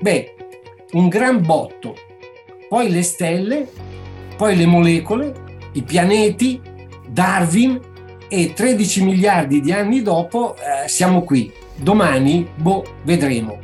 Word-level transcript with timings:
Beh, 0.00 0.34
un 0.92 1.08
gran 1.08 1.44
botto, 1.44 1.94
poi 2.68 2.90
le 2.90 3.02
stelle, 3.02 3.68
poi 4.36 4.56
le 4.56 4.66
molecole, 4.66 5.32
i 5.72 5.82
pianeti, 5.82 6.60
Darwin 7.08 7.80
e 8.28 8.52
13 8.52 9.04
miliardi 9.04 9.60
di 9.60 9.72
anni 9.72 10.02
dopo 10.02 10.54
eh, 10.56 10.88
siamo 10.88 11.22
qui. 11.22 11.52
Domani, 11.76 12.46
boh, 12.54 12.84
vedremo. 13.04 13.58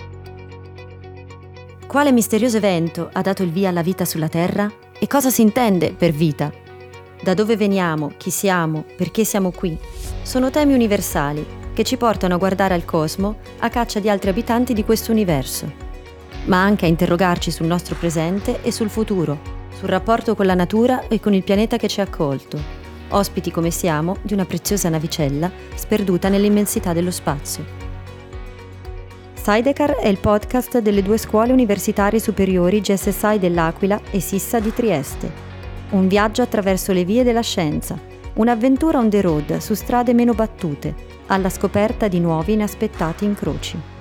Quale 1.87 2.13
misterioso 2.13 2.57
evento 2.57 3.11
ha 3.13 3.21
dato 3.21 3.43
il 3.43 3.51
via 3.51 3.69
alla 3.69 3.83
vita 3.83 4.05
sulla 4.05 4.29
Terra? 4.29 4.71
E 4.99 5.07
cosa 5.07 5.31
si 5.31 5.43
intende 5.43 5.93
per 5.93 6.13
vita? 6.13 6.53
Da 7.23 7.35
dove 7.35 7.57
veniamo, 7.57 8.13
chi 8.17 8.31
siamo, 8.31 8.85
perché 8.97 9.25
siamo 9.25 9.51
qui? 9.51 9.77
Sono 10.23 10.51
temi 10.51 10.75
universali 10.75 11.45
che 11.75 11.85
ci 11.85 11.97
portano 11.97 12.35
a 12.35 12.39
guardare 12.39 12.75
al 12.75 12.85
cosmo 12.85 13.37
a 13.59 13.69
caccia 13.69 14.01
di 14.01 14.09
altri 14.09 14.31
abitanti 14.31 14.75
di 14.75 14.85
questo 14.85 15.11
universo, 15.13 15.82
ma 16.45 16.63
anche 16.63 16.87
a 16.87 16.89
interrogarci 16.89 17.51
sul 17.51 17.67
nostro 17.67 17.95
presente 17.95 18.63
e 18.63 18.73
sul 18.73 18.91
futuro, 18.91 19.39
sul 19.75 19.89
rapporto 19.89 20.35
con 20.35 20.47
la 20.47 20.55
natura 20.55 21.07
e 21.09 21.21
con 21.21 21.35
il 21.35 21.45
pianeta 21.45 21.77
che 21.77 21.89
ci 21.89 22.01
ha 22.01 22.05
accolto, 22.05 22.59
ospiti 23.09 23.51
come 23.51 23.71
siamo 23.71 24.17
di 24.23 24.33
una 24.33 24.45
preziosa 24.45 24.89
navicella 24.89 25.51
sperduta 25.75 26.29
nell'immensità 26.29 26.93
dello 26.93 27.11
spazio. 27.11 27.65
Sidecar 29.35 29.97
è 29.97 30.07
il 30.07 30.19
podcast 30.19 30.79
delle 30.79 31.03
due 31.03 31.19
scuole 31.19 31.53
universitarie 31.53 32.21
superiori 32.21 32.81
GSSI 32.81 33.39
dell'Aquila 33.41 34.01
e 34.11 34.21
Sissa 34.21 34.61
di 34.61 34.73
Trieste. 34.73 35.51
Un 35.91 36.07
viaggio 36.07 36.43
attraverso 36.43 36.93
le 36.93 37.05
vie 37.05 37.25
della 37.25 37.41
scienza, 37.41 37.99
un'avventura 38.35 38.99
on 38.99 39.11
the 39.11 39.21
road 39.21 39.57
su 39.59 39.75
strade 39.75 40.15
meno 40.15 40.33
battute, 40.33 40.95
alla 41.27 41.51
scoperta 41.51 42.07
di 42.07 42.21
nuovi 42.21 42.53
inaspettati 42.53 43.25
incroci. 43.25 43.92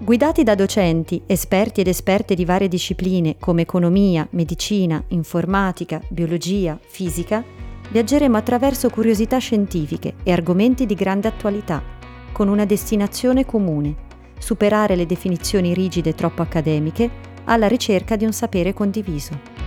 Guidati 0.00 0.44
da 0.44 0.54
docenti, 0.54 1.22
esperti 1.26 1.80
ed 1.80 1.88
esperte 1.88 2.36
di 2.36 2.44
varie 2.44 2.68
discipline 2.68 3.34
come 3.40 3.62
economia, 3.62 4.26
medicina, 4.30 5.02
informatica, 5.08 6.00
biologia, 6.08 6.78
fisica, 6.80 7.44
viaggeremo 7.90 8.36
attraverso 8.36 8.90
curiosità 8.90 9.38
scientifiche 9.38 10.14
e 10.22 10.30
argomenti 10.30 10.86
di 10.86 10.94
grande 10.94 11.26
attualità, 11.26 11.82
con 12.30 12.46
una 12.46 12.64
destinazione 12.64 13.44
comune 13.44 14.06
superare 14.38 14.94
le 14.94 15.04
definizioni 15.04 15.74
rigide 15.74 16.14
troppo 16.14 16.42
accademiche 16.42 17.10
alla 17.46 17.66
ricerca 17.66 18.14
di 18.14 18.24
un 18.24 18.32
sapere 18.32 18.72
condiviso. 18.72 19.66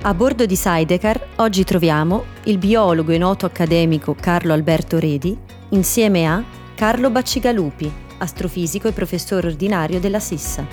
A 0.00 0.14
bordo 0.14 0.46
di 0.46 0.56
Sidecar 0.56 1.28
oggi 1.36 1.64
troviamo 1.64 2.24
il 2.44 2.56
biologo 2.56 3.12
e 3.12 3.18
noto 3.18 3.44
accademico 3.44 4.16
Carlo 4.18 4.54
Alberto 4.54 4.98
Redi 4.98 5.36
insieme 5.68 6.26
a 6.26 6.42
Carlo 6.74 7.10
Baccigalupi, 7.10 7.92
astrofisico 8.22 8.88
e 8.88 8.92
professore 8.92 9.48
ordinario 9.48 10.00
della 10.00 10.20
Sissa. 10.20 10.66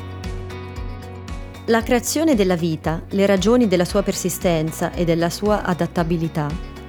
La 1.66 1.84
creazione 1.84 2.36
della 2.36 2.56
vita, 2.56 3.04
le 3.10 3.26
ragioni 3.26 3.68
della 3.68 3.86
sua 3.86 4.02
persistenza 4.02 4.92
e 4.92 5.04
della 5.06 5.30
sua 5.30 5.64
adattabilità, 5.64 6.48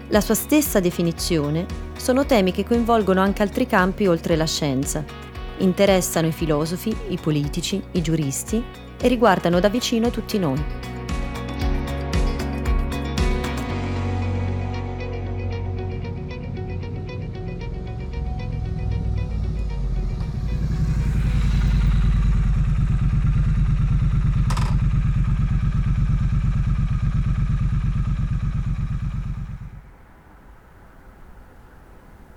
la 0.08 0.20
sua 0.20 0.34
stessa 0.34 0.80
definizione 0.80 1.66
sono 1.96 2.24
temi 2.24 2.50
che 2.52 2.64
coinvolgono 2.64 3.20
anche 3.20 3.42
altri 3.42 3.66
campi 3.66 4.06
oltre 4.06 4.36
la 4.36 4.46
scienza. 4.46 5.04
Interessano 5.58 6.28
i 6.28 6.32
filosofi, 6.32 6.94
i 7.08 7.18
politici, 7.20 7.82
i 7.92 8.00
giuristi 8.00 8.64
e 9.00 9.08
riguardano 9.08 9.60
da 9.60 9.68
vicino 9.68 10.10
tutti 10.10 10.38
noi. 10.38 10.89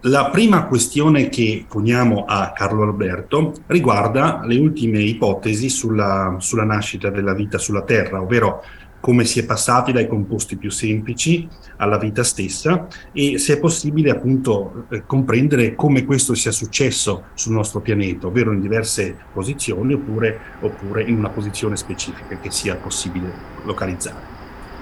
La 0.08 0.30
prima 0.30 0.66
questione 0.66 1.30
che 1.30 1.66
poniamo 1.66 2.26
a 2.28 2.52
Carlo 2.54 2.84
Alberto 2.84 3.54
riguarda 3.68 4.42
le 4.44 4.58
ultime 4.58 5.00
ipotesi 5.00 5.70
sulla, 5.70 6.36
sulla, 6.40 6.66
nascita 6.66 7.10
della 7.10 7.34
vita 7.34 7.58
sulla 7.58 7.84
Terra, 7.84 8.22
ovvero 8.22 8.66
come 9.00 9.24
si 9.24 9.40
è 9.40 9.46
passati 9.46 9.94
dai 9.94 10.10
composti 10.10 10.58
più 10.58 10.70
semplici 10.72 11.48
alla 11.78 11.98
vita 11.98 12.22
stessa 12.26 12.88
e 13.14 13.38
se 13.38 13.54
è 13.54 13.60
possibile 13.60 14.10
appunto 14.10 14.88
eh, 14.90 15.06
comprendere 15.06 15.74
come 15.74 16.04
questo 16.04 16.34
sia 16.34 16.52
successo 16.52 17.28
sul 17.34 17.54
nostro 17.54 17.80
pianeta, 17.80 18.28
ovvero 18.28 18.52
in 18.52 18.60
diverse 18.60 19.16
posizioni 19.32 19.94
oppure, 19.94 20.38
oppure 20.60 21.04
in 21.04 21.18
una 21.18 21.30
posizione 21.30 21.78
specifica 21.78 22.38
che 22.42 22.52
sia 22.52 22.76
possibile 22.76 23.32
localizzare. 23.64 24.32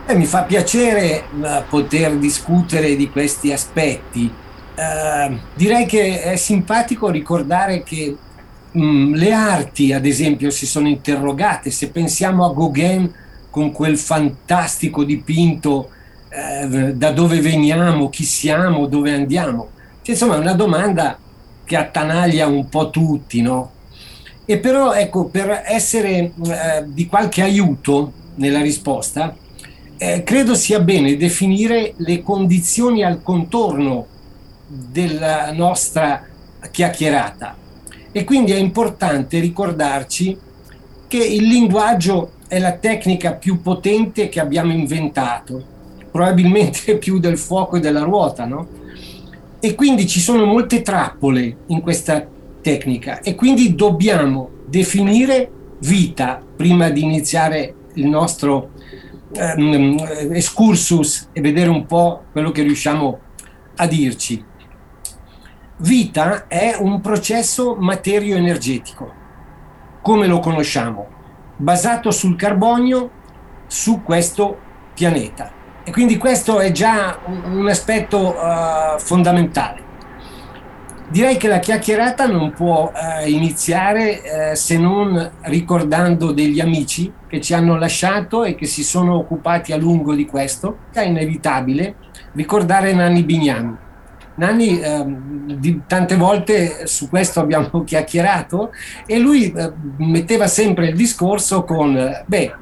Eh, 0.08 0.16
mi 0.16 0.26
fa 0.26 0.42
piacere 0.46 1.26
uh, 1.40 1.48
poter 1.70 2.18
discutere 2.18 2.96
di 2.96 3.08
questi 3.12 3.54
aspetti 3.54 4.50
Ehm, 4.82 5.40
direi 5.54 5.86
che 5.86 6.24
è 6.24 6.36
simpatico 6.38 7.12
ricordare 7.12 7.84
che 7.84 8.18
mh, 8.72 8.84
mm, 8.84 9.14
le 9.14 9.32
arti, 9.32 9.94
ad 9.94 10.08
esempio, 10.08 10.50
si 10.50 10.66
sono 10.66 10.88
interrogate. 10.88 11.70
Se 11.70 11.90
pensiamo 11.90 12.46
a 12.46 12.54
Gauguin 12.54 13.14
con 13.52 13.72
quel 13.72 13.98
fantastico 13.98 15.04
dipinto 15.04 15.90
eh, 16.30 16.94
da 16.96 17.12
dove 17.12 17.42
veniamo, 17.42 18.10
chi 18.10 18.24
siamo, 18.24 18.88
dove 18.88 19.14
andiamo. 19.14 19.70
Cioè, 20.02 20.16
insomma, 20.16 20.36
è 20.36 20.40
una 20.40 20.54
domanda 20.54 21.16
che 21.64 21.76
attanaglia 21.76 22.48
un 22.48 22.68
po' 22.68 22.90
tutti, 22.90 23.42
no? 23.42 23.72
E 24.46 24.58
però, 24.58 24.94
ecco, 24.94 25.26
per 25.26 25.62
essere 25.64 26.10
eh, 26.18 26.86
di 26.88 27.06
qualche 27.06 27.44
aiuto 27.44 28.14
nella 28.36 28.62
risposta, 28.62 29.36
eh, 29.98 30.24
credo 30.24 30.56
sia 30.56 30.80
bene 30.80 31.16
definire 31.18 31.94
le 31.98 32.24
condizioni 32.24 33.04
al 33.04 33.22
contorno 33.22 34.08
della 34.72 35.52
nostra 35.52 36.26
chiacchierata. 36.72 37.56
E 38.12 38.24
quindi 38.24 38.52
è 38.52 38.58
importante 38.58 39.40
ricordarci 39.40 40.38
che 41.08 41.18
il 41.18 41.44
linguaggio 41.44 42.34
è 42.48 42.60
la 42.60 42.74
tecnica 42.74 43.34
più 43.34 43.62
potente 43.62 44.30
che 44.30 44.40
abbiamo 44.40 44.72
inventato, 44.72 45.64
probabilmente 46.10 46.98
più 47.00 47.20
del 47.20 47.38
fuoco 47.38 47.78
e 47.78 47.80
della 47.80 48.04
ruota, 48.04 48.46
no? 48.46 48.68
E 49.60 49.76
quindi 49.76 50.08
ci 50.08 50.20
sono 50.20 50.46
molte 50.46 50.82
trappole 50.82 51.58
in 51.68 51.82
questa 51.82 52.26
tecnica 52.62 53.20
e 53.22 53.36
quindi 53.36 53.76
dobbiamo 53.76 54.50
definire 54.66 55.50
vita 55.80 56.42
prima 56.56 56.90
di 56.90 57.04
iniziare 57.04 57.74
il 57.96 58.08
nostro 58.08 58.72
um, 59.36 59.98
excursus 60.32 61.30
e 61.32 61.42
vedere 61.42 61.70
un 61.70 61.86
po' 61.86 62.24
quello 62.32 62.52
che 62.52 62.64
riusciamo 62.64 63.20
a 63.76 63.88
dirci. 63.88 64.44
Vita 65.82 66.46
è 66.48 66.76
un 66.78 67.02
processo 67.02 67.76
materio-energetico, 67.76 69.12
come 70.04 70.28
lo 70.28 70.38
conosciamo, 70.38 71.08
basato 71.58 72.12
sul 72.12 72.36
carbonio 72.36 73.10
su 73.66 74.04
questo 74.04 74.60
pianeta. 74.94 75.52
E 75.84 75.90
quindi 75.90 76.18
questo 76.18 76.60
è 76.60 76.72
già 76.72 77.18
un, 77.26 77.68
aspetto 77.68 78.36
uh, 78.36 79.00
fondamentale. 79.00 79.90
Direi 81.10 81.38
che 81.38 81.48
la 81.48 81.58
chiacchierata 81.58 82.28
non 82.28 82.52
può 82.52 82.92
uh, 82.94 83.28
iniziare 83.28 84.52
uh, 84.52 84.56
se 84.56 84.78
non 84.78 85.32
ricordando 85.46 86.32
degli 86.32 86.60
amici 86.60 87.12
che 87.28 87.42
ci 87.42 87.56
hanno 87.56 87.76
lasciato 87.76 88.44
e 88.44 88.54
che 88.54 88.68
si 88.68 88.84
sono 88.84 89.16
occupati 89.16 89.74
a 89.74 89.78
lungo 89.78 90.14
di 90.14 90.28
questo. 90.28 90.78
È 90.94 91.02
inevitabile 91.02 91.96
ricordare 92.34 92.94
Nanni 92.94 93.24
Bignami 93.24 93.90
Nanni 94.42 94.82
ehm, 94.82 95.54
di, 95.54 95.82
tante 95.86 96.16
volte 96.16 96.88
su 96.88 97.10
questo 97.10 97.40
abbiamo 97.42 97.84
chiacchierato 97.86 98.72
e 99.06 99.20
lui 99.20 99.52
eh, 99.52 99.72
metteva 99.98 100.48
sempre 100.48 100.88
il 100.88 100.96
discorso 100.96 101.64
con, 101.64 102.24
beh, 102.26 102.56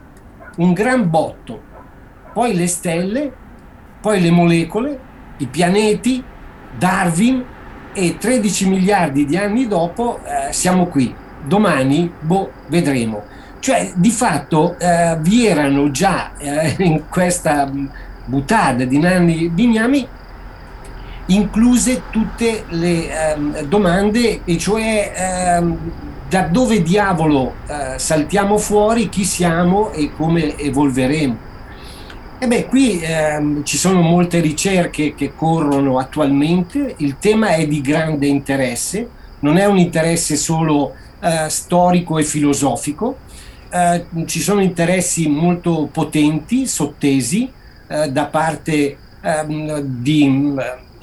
un 0.58 0.74
gran 0.74 1.10
botto, 1.10 1.62
poi 2.34 2.54
le 2.54 2.68
stelle, 2.68 3.32
poi 4.02 4.20
le 4.20 4.30
molecole, 4.30 5.00
i 5.38 5.48
pianeti, 5.48 6.22
Darwin 6.78 7.46
e 7.94 8.18
13 8.18 8.68
miliardi 8.68 9.26
di 9.26 9.38
anni 9.38 9.66
dopo 9.66 10.20
eh, 10.26 10.52
siamo 10.52 10.88
qui. 10.88 11.16
Domani, 11.46 12.12
boh, 12.20 12.52
vedremo. 12.68 13.24
Cioè, 13.60 13.94
di 13.96 14.12
fatto 14.12 14.78
eh, 14.78 15.18
vi 15.22 15.48
erano 15.48 15.92
già 15.92 16.34
eh, 16.38 16.76
in 16.84 17.08
questa 17.08 17.72
buttata 18.26 18.84
di 18.84 19.00
Nanni 19.00 19.48
Bignami 19.48 20.18
incluse 21.30 22.04
tutte 22.10 22.66
le 22.70 23.32
ehm, 23.32 23.62
domande, 23.64 24.42
e 24.46 24.58
cioè 24.58 25.12
ehm, 25.16 25.78
da 26.30 26.44
dove 26.44 26.82
diavolo 26.84 27.56
eh, 27.68 27.98
saltiamo 27.98 28.58
fuori, 28.58 29.10
chi 29.10 29.24
siamo 29.24 29.92
e 29.92 30.12
come 30.16 30.58
evolveremo. 30.58 31.48
E 32.42 32.48
beh, 32.48 32.68
qui 32.68 33.00
ehm, 33.02 33.64
ci 33.64 33.78
sono 33.78 34.02
molte 34.02 34.40
ricerche 34.40 35.14
che 35.14 35.34
corrono 35.36 35.98
attualmente, 35.98 36.96
il 36.98 37.18
tema 37.20 37.50
è 37.50 37.68
di 37.68 37.82
grande 37.82 38.28
interesse, 38.28 39.10
non 39.40 39.58
è 39.58 39.66
un 39.66 39.78
interesse 39.78 40.36
solo 40.36 40.94
eh, 41.20 41.50
storico 41.50 42.18
e 42.18 42.24
filosofico, 42.24 43.18
eh, 43.70 44.06
ci 44.26 44.40
sono 44.40 44.62
interessi 44.62 45.28
molto 45.28 45.90
potenti, 45.92 46.66
sottesi, 46.66 47.52
eh, 47.88 48.10
da 48.10 48.26
parte 48.26 48.98
ehm, 49.22 49.80
di, 49.80 50.56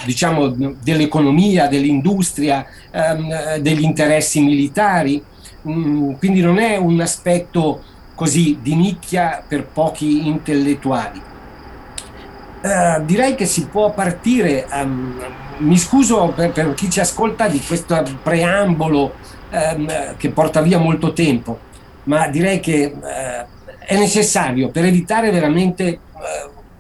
diciamo, 0.06 0.49
dell'economia, 0.82 1.67
dell'industria, 1.67 2.64
ehm, 2.91 3.56
degli 3.58 3.82
interessi 3.82 4.41
militari, 4.41 5.23
mm, 5.69 6.12
quindi 6.14 6.41
non 6.41 6.58
è 6.58 6.76
un 6.76 7.00
aspetto 7.00 7.82
così 8.14 8.58
di 8.62 8.75
nicchia 8.75 9.44
per 9.47 9.67
pochi 9.67 10.26
intellettuali. 10.26 11.20
Uh, 12.62 13.05
direi 13.05 13.37
che 13.37 13.44
si 13.44 13.67
può 13.67 13.93
partire, 13.93 14.67
um, 14.73 15.23
mi 15.58 15.76
scuso 15.76 16.32
per, 16.35 16.50
per, 16.50 16.75
chi 16.75 16.91
ci 16.91 16.99
ascolta 16.99 17.47
di 17.47 17.61
questo 17.61 18.02
preambolo 18.23 19.14
um, 19.52 20.17
che 20.17 20.31
porta 20.31 20.62
via 20.62 20.79
molto 20.79 21.12
tempo, 21.12 21.61
ma 22.05 22.26
direi 22.29 22.59
che 22.59 22.93
uh, 22.93 23.79
è 23.79 23.99
necessario 23.99 24.70
per 24.70 24.85
evitare 24.85 25.31
veramente... 25.31 26.00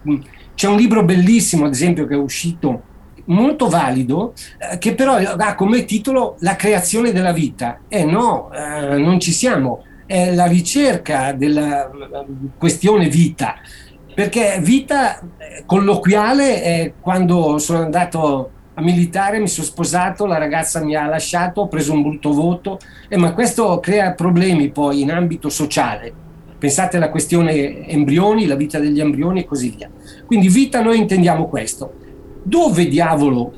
Uh, 0.02 0.22
c'è 0.56 0.68
un 0.68 0.78
libro 0.78 1.04
bellissimo, 1.04 1.66
ad 1.66 1.72
esempio, 1.72 2.06
che 2.06 2.14
è 2.14 2.16
uscito 2.16 2.82
molto 3.26 3.68
valido, 3.68 4.32
eh, 4.58 4.78
che 4.78 4.94
però 4.94 5.14
ha 5.16 5.54
come 5.54 5.84
titolo 5.84 6.36
La 6.40 6.56
creazione 6.56 7.12
della 7.12 7.32
vita. 7.32 7.80
Eh 7.88 8.04
no, 8.04 8.50
eh, 8.52 8.96
non 8.96 9.20
ci 9.20 9.32
siamo, 9.32 9.84
è 10.06 10.34
la 10.34 10.46
ricerca 10.46 11.32
della 11.32 11.90
questione 12.58 13.08
vita, 13.08 13.56
perché 14.14 14.58
vita 14.62 15.20
colloquiale 15.66 16.62
è 16.62 16.92
quando 17.00 17.58
sono 17.58 17.80
andato 17.80 18.50
a 18.78 18.82
militare, 18.82 19.38
mi 19.38 19.48
sono 19.48 19.66
sposato, 19.66 20.26
la 20.26 20.38
ragazza 20.38 20.84
mi 20.84 20.94
ha 20.94 21.06
lasciato, 21.06 21.62
ho 21.62 21.68
preso 21.68 21.92
un 21.92 22.02
brutto 22.02 22.32
voto, 22.32 22.78
eh, 23.08 23.16
ma 23.16 23.32
questo 23.32 23.80
crea 23.80 24.12
problemi 24.12 24.70
poi 24.70 25.00
in 25.00 25.10
ambito 25.10 25.48
sociale. 25.48 26.12
Pensate 26.58 26.96
alla 26.96 27.10
questione 27.10 27.86
embrioni, 27.86 28.46
la 28.46 28.54
vita 28.54 28.78
degli 28.78 29.00
embrioni 29.00 29.40
e 29.40 29.44
così 29.44 29.74
via. 29.76 29.90
Quindi 30.24 30.48
vita 30.48 30.82
noi 30.82 30.98
intendiamo 30.98 31.48
questo. 31.48 31.94
Dove 32.46 32.86
diavolo 32.86 33.52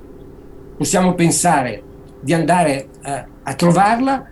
possiamo 0.79 1.13
pensare 1.13 1.83
di 2.23 2.33
andare 2.33 2.89
eh, 3.05 3.25
a 3.43 3.55
trovarla? 3.55 4.27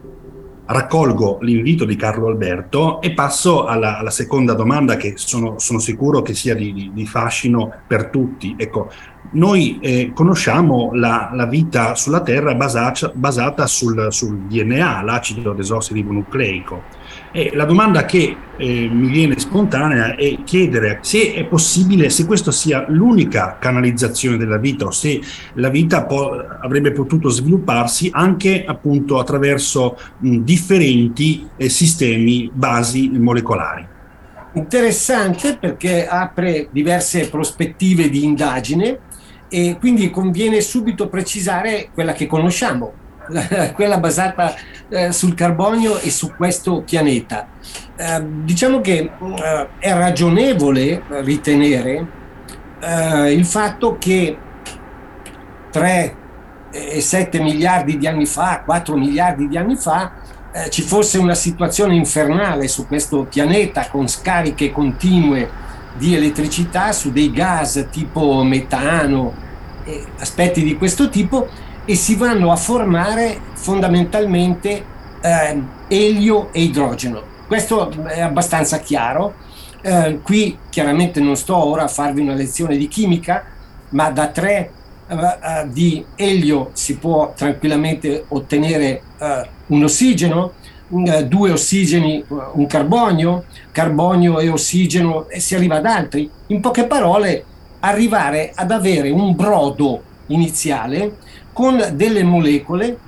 Raccolgo 0.65 1.41
l'invito 1.43 1.85
di 1.85 1.95
Carlo 1.95 2.29
Alberto 2.29 3.03
e 3.03 3.13
passo 3.13 3.67
alla, 3.67 3.99
alla 3.99 4.09
seconda 4.09 4.55
domanda 4.55 4.97
che 4.97 5.13
sono, 5.17 5.59
sono 5.59 5.79
sicuro 5.79 6.23
che 6.23 6.33
sia 6.33 6.55
di, 6.55 6.73
di, 6.73 6.91
di, 6.95 7.07
fascino 7.07 7.71
per 7.87 8.07
tutti. 8.07 8.55
Ecco, 8.57 8.91
noi 9.33 9.79
eh, 9.83 10.13
conosciamo 10.15 10.89
la, 10.95 11.29
la, 11.35 11.45
vita 11.45 11.95
sulla 11.95 12.23
Terra 12.23 12.55
basata, 12.55 13.13
basata 13.15 13.67
sul, 13.67 14.07
sul 14.09 14.39
DNA, 14.47 15.03
l'acido 15.03 15.53
desossiribonucleico 15.53 16.96
e 17.33 17.51
la 17.55 17.65
domanda 17.65 18.05
che 18.05 18.37
eh, 18.57 18.89
mi 18.91 19.09
viene 19.09 19.39
spontanea 19.39 20.15
è 20.17 20.39
chiedere 20.45 20.99
se 21.03 21.35
è 21.35 21.45
possibile, 21.45 22.11
se 22.11 22.25
questa 22.25 22.51
sia 22.51 22.85
l'unica 22.89 23.59
canalizzazione 23.61 24.37
della 24.37 24.59
vita 24.59 24.87
o 24.87 24.91
se 24.91 25.21
la 25.55 25.69
vita 25.69 26.05
po- 26.05 26.45
avrebbe 26.61 26.93
potuto 26.93 27.29
svilupparsi 27.29 28.09
anche 28.13 28.65
appunto 28.65 29.19
attraverso 29.19 29.99
mh, 30.19 30.39
differenti 30.39 31.47
eh, 31.57 31.69
sistemi 31.69 32.51
basi 32.53 33.09
molecolari. 33.11 33.95
Interessante 34.55 35.59
perché 35.59 36.07
apre 36.07 36.69
diverse 36.71 37.29
prospettive 37.29 38.09
di 38.09 38.25
indagine 38.25 39.01
e 39.49 39.77
quindi 39.79 40.11
conviene 40.11 40.61
subito 40.63 41.09
precisare 41.09 41.91
quella 41.93 42.15
che 42.15 42.27
conosciamo, 42.27 42.93
quella 43.75 43.99
basata 43.99 44.55
eh, 44.89 45.13
sul 45.13 45.35
carbonio 45.35 45.99
e 45.99 46.11
su 46.11 46.35
questo 46.35 46.83
pianeta. 46.83 47.49
Eh, 47.97 48.25
diciamo 48.43 48.81
che 48.81 48.99
eh, 48.99 49.69
è 49.79 49.93
ragionevole 49.93 51.03
ritenere 51.23 52.07
eh, 52.81 53.33
il 53.33 53.45
fatto 53.45 53.97
che 53.99 54.37
3 55.71 56.17
e 56.71 57.01
7 57.01 57.41
miliardi 57.41 57.97
di 57.97 58.07
anni 58.07 58.27
fa, 58.27 58.63
4 58.65 58.97
miliardi 58.97 59.49
di 59.49 59.57
anni 59.57 59.77
fa, 59.77 60.13
eh, 60.53 60.71
ci 60.71 60.83
fosse 60.83 61.19
una 61.19 61.35
situazione 61.35 61.95
infernale 61.95 62.69
su 62.69 62.87
questo 62.87 63.25
pianeta 63.25 63.89
con 63.89 64.09
scariche 64.09 64.73
continue 64.73 65.65
di 65.95 66.15
elettricità 66.15 66.93
su 66.93 67.11
dei 67.11 67.31
gas 67.31 67.89
tipo 67.91 68.43
metano 68.43 69.45
e 69.85 70.05
aspetti 70.19 70.63
di 70.63 70.77
questo 70.77 71.09
tipo 71.09 71.49
e 71.87 71.95
si 71.95 72.17
vanno 72.17 72.51
a 72.51 72.57
formare 72.57 73.41
fondamentalmente 73.55 74.85
eh, 75.21 75.63
elio 75.89 76.53
e 76.53 76.63
idrogeno. 76.63 77.23
Questo 77.47 77.91
è 78.07 78.21
abbastanza 78.21 78.81
chiaro. 78.81 79.35
Eh, 79.81 80.19
qui 80.23 80.59
chiaramente 80.69 81.21
non 81.21 81.37
sto 81.37 81.57
ora 81.57 81.85
a 81.85 81.89
farvi 81.89 82.21
una 82.21 82.35
lezione 82.35 82.77
di 82.77 82.89
chimica, 82.89 83.45
ma 83.91 84.11
da 84.11 84.27
tre 84.29 84.71
uh, 85.09 85.15
uh, 85.15 85.69
di 85.69 86.05
elio 86.17 86.71
si 86.73 86.97
può 86.97 87.33
tranquillamente 87.37 88.25
ottenere 88.29 89.03
uh, 89.19 89.75
un 89.75 89.85
ossigeno, 89.85 90.53
due 90.89 91.51
ossigeni, 91.51 92.25
un 92.29 92.67
carbonio, 92.67 93.45
carbonio 93.73 94.39
e 94.39 94.49
ossigeno 94.49 95.29
e 95.29 95.41
si 95.41 95.57
arriva 95.57 95.77
ad 95.77 95.87
altri. 95.87 96.31
In 96.49 96.61
poche 96.61 96.85
parole, 96.85 97.45
arrivare 97.81 98.53
ad 98.55 98.71
avere 98.71 99.11
un 99.11 99.35
brodo 99.35 100.01
iniziale 100.29 101.17
con 101.57 101.83
delle 101.95 102.23
molecole 102.23 102.99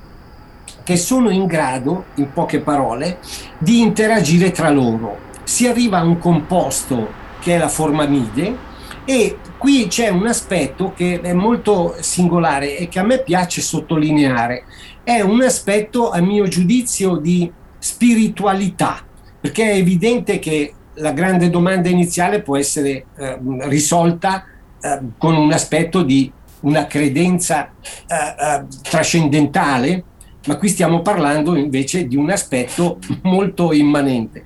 che 0.83 0.97
sono 0.97 1.29
in 1.29 1.45
grado, 1.45 2.05
in 2.15 2.33
poche 2.33 2.61
parole, 2.61 3.19
di 3.59 3.79
interagire 3.79 4.49
tra 4.49 4.71
loro. 4.71 5.19
Si 5.43 5.67
arriva 5.67 5.99
a 5.99 6.03
un 6.03 6.17
composto 6.17 7.09
che 7.41 7.53
è 7.53 7.57
la 7.59 7.67
formamide 7.67 8.57
e 9.05 9.37
qui 9.59 9.85
c'è 9.85 10.09
un 10.09 10.25
aspetto 10.25 10.93
che 10.95 11.21
è 11.21 11.31
molto 11.31 11.95
singolare 11.99 12.75
e 12.75 12.87
che 12.87 12.97
a 12.97 13.03
me 13.03 13.21
piace 13.21 13.61
sottolineare. 13.61 14.63
È 15.03 15.21
un 15.21 15.43
aspetto, 15.43 16.09
a 16.09 16.19
mio 16.19 16.47
giudizio, 16.47 17.17
di 17.17 17.51
spiritualità, 17.77 19.05
perché 19.39 19.73
è 19.73 19.75
evidente 19.75 20.39
che 20.39 20.73
la 20.95 21.11
grande 21.11 21.51
domanda 21.51 21.87
iniziale 21.87 22.41
può 22.41 22.57
essere 22.57 23.05
eh, 23.15 23.39
risolta 23.67 24.43
eh, 24.81 25.01
con 25.19 25.35
un 25.35 25.51
aspetto 25.51 26.01
di 26.01 26.31
una 26.61 26.85
credenza 26.87 27.71
eh, 28.07 28.15
eh, 28.15 28.65
trascendentale, 28.81 30.03
ma 30.47 30.57
qui 30.57 30.69
stiamo 30.69 31.01
parlando 31.01 31.55
invece 31.55 32.07
di 32.07 32.15
un 32.15 32.29
aspetto 32.29 32.97
molto 33.23 33.73
immanente. 33.73 34.45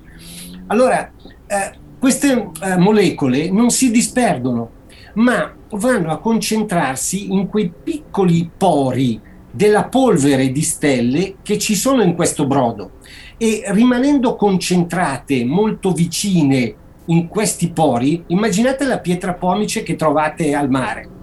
Allora, 0.66 1.10
eh, 1.46 1.72
queste 1.98 2.50
eh, 2.62 2.76
molecole 2.76 3.50
non 3.50 3.70
si 3.70 3.90
disperdono, 3.90 4.70
ma 5.14 5.52
vanno 5.70 6.10
a 6.10 6.18
concentrarsi 6.18 7.32
in 7.32 7.48
quei 7.48 7.72
piccoli 7.82 8.50
pori 8.56 9.20
della 9.50 9.84
polvere 9.84 10.50
di 10.50 10.62
stelle 10.62 11.36
che 11.42 11.58
ci 11.58 11.76
sono 11.76 12.02
in 12.02 12.14
questo 12.14 12.46
brodo 12.46 12.98
e 13.36 13.62
rimanendo 13.68 14.34
concentrate 14.34 15.44
molto 15.44 15.92
vicine 15.92 16.74
in 17.06 17.28
questi 17.28 17.70
pori, 17.70 18.24
immaginate 18.28 18.84
la 18.84 18.98
pietra 18.98 19.34
pomice 19.34 19.82
che 19.82 19.94
trovate 19.94 20.54
al 20.54 20.70
mare 20.70 21.13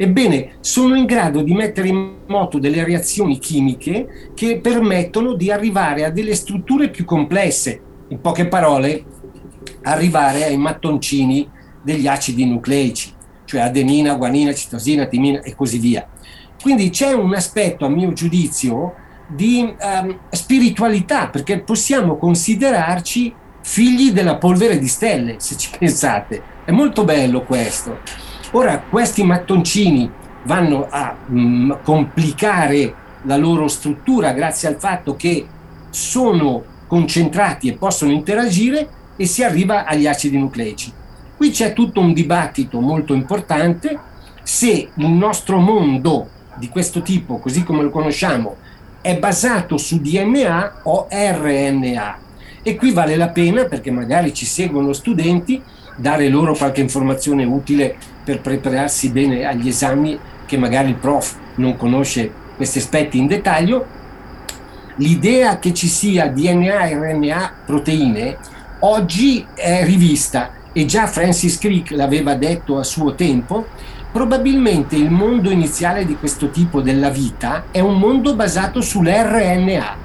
Ebbene, 0.00 0.58
sono 0.60 0.94
in 0.94 1.06
grado 1.06 1.42
di 1.42 1.52
mettere 1.52 1.88
in 1.88 2.18
moto 2.28 2.60
delle 2.60 2.84
reazioni 2.84 3.40
chimiche 3.40 4.30
che 4.32 4.60
permettono 4.60 5.34
di 5.34 5.50
arrivare 5.50 6.04
a 6.04 6.10
delle 6.10 6.36
strutture 6.36 6.88
più 6.88 7.04
complesse. 7.04 7.80
In 8.08 8.20
poche 8.20 8.46
parole, 8.46 9.04
arrivare 9.82 10.44
ai 10.44 10.56
mattoncini 10.56 11.50
degli 11.82 12.06
acidi 12.06 12.46
nucleici, 12.46 13.12
cioè 13.44 13.62
adenina, 13.62 14.14
guanina, 14.14 14.54
citosina, 14.54 15.06
timina 15.06 15.40
e 15.40 15.56
così 15.56 15.78
via. 15.78 16.08
Quindi 16.62 16.90
c'è 16.90 17.12
un 17.12 17.34
aspetto, 17.34 17.84
a 17.84 17.88
mio 17.88 18.12
giudizio, 18.12 18.94
di 19.26 19.74
um, 19.80 20.18
spiritualità, 20.30 21.28
perché 21.28 21.58
possiamo 21.60 22.16
considerarci 22.18 23.34
figli 23.62 24.12
della 24.12 24.36
polvere 24.36 24.78
di 24.78 24.86
stelle, 24.86 25.36
se 25.38 25.56
ci 25.56 25.70
pensate. 25.76 26.40
È 26.64 26.70
molto 26.70 27.02
bello 27.02 27.42
questo. 27.42 28.27
Ora, 28.52 28.82
questi 28.88 29.24
mattoncini 29.24 30.10
vanno 30.44 30.86
a 30.88 31.14
mh, 31.26 31.38
mm, 31.38 31.72
complicare 31.82 32.94
la 33.24 33.36
loro 33.36 33.68
struttura 33.68 34.32
grazie 34.32 34.68
al 34.68 34.76
fatto 34.78 35.16
che 35.16 35.46
sono 35.90 36.62
concentrati 36.86 37.68
e 37.68 37.74
possono 37.74 38.10
interagire 38.10 38.88
e 39.16 39.26
si 39.26 39.44
arriva 39.44 39.84
agli 39.84 40.06
acidi 40.06 40.38
nucleici. 40.38 40.90
Qui 41.36 41.50
c'è 41.50 41.74
tutto 41.74 42.00
un 42.00 42.14
dibattito 42.14 42.80
molto 42.80 43.12
importante 43.12 43.98
se 44.42 44.88
il 44.94 45.06
nostro 45.06 45.58
mondo 45.58 46.30
di 46.54 46.68
questo 46.70 47.02
tipo, 47.02 47.38
così 47.38 47.64
come 47.64 47.82
lo 47.82 47.90
conosciamo, 47.90 48.56
è 49.02 49.18
basato 49.18 49.76
su 49.76 50.00
DNA 50.00 50.80
o 50.84 51.06
RNA. 51.10 52.18
E 52.62 52.76
qui 52.76 52.92
vale 52.92 53.14
la 53.16 53.28
pena, 53.28 53.66
perché 53.66 53.90
magari 53.90 54.32
ci 54.32 54.46
seguono 54.46 54.94
studenti, 54.94 55.62
dare 55.96 56.28
loro 56.28 56.54
qualche 56.54 56.80
informazione 56.80 57.44
utile 57.44 57.96
per 58.28 58.42
prepararsi 58.42 59.08
bene 59.08 59.46
agli 59.46 59.68
esami 59.68 60.18
che 60.44 60.58
magari 60.58 60.90
il 60.90 60.96
prof 60.96 61.34
non 61.54 61.78
conosce 61.78 62.30
questi 62.56 62.76
aspetti 62.76 63.16
in 63.16 63.26
dettaglio. 63.26 63.86
l'idea 64.96 65.58
che 65.58 65.72
ci 65.72 65.86
sia 65.86 66.28
DNA, 66.28 66.88
RNA, 66.88 67.52
proteine, 67.64 68.36
oggi 68.80 69.46
è 69.54 69.82
rivista 69.84 70.50
e 70.72 70.84
già 70.84 71.06
Francis 71.06 71.56
Crick 71.56 71.92
l'aveva 71.92 72.34
detto 72.34 72.78
a 72.78 72.82
suo 72.82 73.14
tempo, 73.14 73.68
probabilmente 74.12 74.96
il 74.96 75.10
mondo 75.10 75.50
iniziale 75.50 76.04
di 76.04 76.16
questo 76.16 76.50
tipo 76.50 76.82
della 76.82 77.08
vita 77.08 77.66
è 77.70 77.80
un 77.80 77.98
mondo 77.98 78.34
basato 78.34 78.82
sull'RNA, 78.82 79.96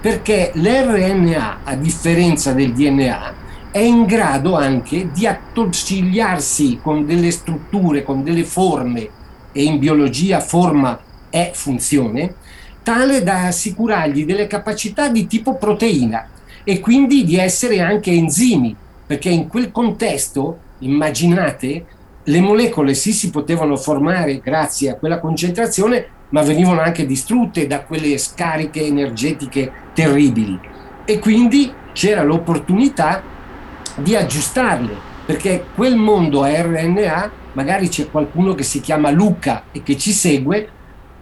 perché 0.00 0.52
l'RNA, 0.54 1.60
a 1.64 1.74
differenza 1.74 2.52
del 2.52 2.74
DNA, 2.74 3.40
è 3.72 3.78
in 3.78 4.04
grado 4.04 4.54
anche 4.54 5.10
di 5.12 5.26
attoscigliarsi 5.26 6.78
con 6.82 7.06
delle 7.06 7.30
strutture, 7.30 8.02
con 8.02 8.22
delle 8.22 8.44
forme, 8.44 9.08
e 9.50 9.64
in 9.64 9.78
biologia 9.78 10.40
forma 10.40 11.00
è 11.30 11.52
funzione, 11.54 12.34
tale 12.82 13.22
da 13.22 13.46
assicurargli 13.46 14.26
delle 14.26 14.46
capacità 14.46 15.08
di 15.08 15.26
tipo 15.26 15.56
proteina 15.56 16.28
e 16.64 16.80
quindi 16.80 17.24
di 17.24 17.36
essere 17.36 17.80
anche 17.80 18.10
enzimi, 18.10 18.76
perché 19.06 19.30
in 19.30 19.48
quel 19.48 19.72
contesto, 19.72 20.58
immaginate, 20.80 21.86
le 22.24 22.40
molecole 22.40 22.92
sì 22.92 23.14
si 23.14 23.30
potevano 23.30 23.76
formare 23.76 24.38
grazie 24.40 24.90
a 24.90 24.96
quella 24.96 25.18
concentrazione, 25.18 26.08
ma 26.28 26.42
venivano 26.42 26.82
anche 26.82 27.06
distrutte 27.06 27.66
da 27.66 27.80
quelle 27.80 28.18
scariche 28.18 28.84
energetiche 28.84 29.72
terribili. 29.94 30.60
E 31.06 31.18
quindi 31.18 31.72
c'era 31.92 32.22
l'opportunità 32.22 33.31
di 33.96 34.16
aggiustarle, 34.16 34.94
perché 35.26 35.66
quel 35.74 35.96
mondo 35.96 36.42
a 36.42 36.48
RNA, 36.48 37.30
magari 37.52 37.88
c'è 37.88 38.10
qualcuno 38.10 38.54
che 38.54 38.62
si 38.62 38.80
chiama 38.80 39.10
Luca 39.10 39.64
e 39.72 39.82
che 39.82 39.96
ci 39.96 40.12
segue, 40.12 40.68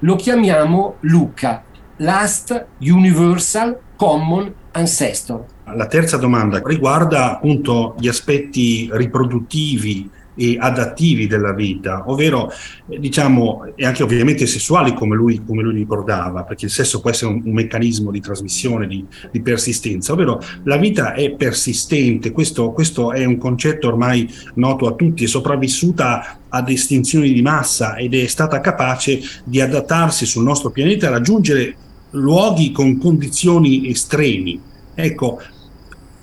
lo 0.01 0.17
chiamiamo 0.17 0.97
Luca, 1.01 1.63
Last 1.97 2.67
Universal 2.79 3.79
Common 3.97 4.53
Ancestor. 4.73 5.45
La 5.75 5.87
terza 5.87 6.17
domanda 6.17 6.61
riguarda 6.65 7.33
appunto 7.33 7.95
gli 7.99 8.09
aspetti 8.09 8.89
riproduttivi 8.93 10.09
e 10.41 10.57
adattivi 10.59 11.27
della 11.27 11.53
vita, 11.53 12.05
ovvero 12.07 12.51
eh, 12.89 12.99
diciamo 12.99 13.73
e 13.77 13.85
anche 13.85 14.03
ovviamente 14.03 14.47
sessuali 14.47 14.95
come 14.95 15.15
lui, 15.15 15.43
come 15.45 15.63
lui 15.63 15.75
ricordava, 15.75 16.45
perché 16.45 16.65
il 16.65 16.71
sesso 16.71 17.03
può 17.03 17.11
essere 17.11 17.33
un, 17.33 17.43
un 17.45 17.53
meccanismo 17.53 18.11
di 18.11 18.21
trasmissione, 18.21 18.87
di, 18.87 19.05
di, 19.31 19.43
persistenza, 19.43 20.15
ovvero 20.15 20.41
la 20.63 20.79
vita 20.79 21.13
è 21.13 21.33
persistente, 21.33 22.33
questo, 22.33 22.73
questo 22.73 23.13
è 23.13 23.23
un 23.27 23.37
concetto 23.37 23.89
ormai 23.89 24.33
noto 24.55 24.87
a 24.87 24.95
tutti, 24.95 25.25
è 25.25 25.27
sopravvissuta 25.27 26.39
ad 26.49 26.71
estinzioni 26.71 27.35
di 27.35 27.43
massa 27.43 27.97
ed 27.97 28.15
è 28.15 28.27
stata 28.27 28.61
capace 28.61 29.21
di 29.45 29.61
adattarsi 29.61 30.25
sul 30.25 30.43
nostro 30.43 30.71
pianeta 30.71 31.09
a 31.09 31.11
raggiungere 31.11 31.77
luoghi 32.13 32.73
con 32.73 32.97
condizioni 32.97 33.91
estremi. 33.91 34.59
Ecco, 34.95 35.39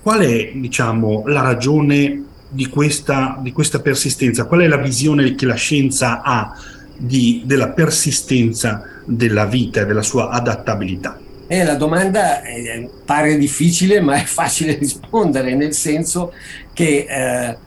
qual 0.02 0.22
è 0.22 0.54
diciamo, 0.56 1.22
la 1.28 1.42
ragione 1.42 2.24
di 2.50 2.68
questa, 2.68 3.38
di 3.42 3.52
questa 3.52 3.80
persistenza? 3.80 4.46
Qual 4.46 4.62
è 4.62 4.68
la 4.68 4.78
visione 4.78 5.36
che 5.36 5.46
la 5.46 5.56
scienza 5.56 6.22
ha 6.22 6.56
di, 6.98 7.44
della 7.46 7.70
persistenza 7.70 8.84
della 9.06 9.46
vita 9.46 9.82
e 9.82 9.86
della 9.86 10.02
sua 10.02 10.30
adattabilità? 10.30 11.20
Eh, 11.48 11.64
la 11.64 11.76
domanda 11.76 12.42
eh, 12.42 12.90
pare 13.06 13.38
difficile, 13.38 14.02
ma 14.02 14.16
è 14.16 14.26
facile 14.26 14.76
rispondere, 14.80 15.56
nel 15.56 15.74
senso 15.74 16.34
che 16.74 17.06
eh, 17.08 17.58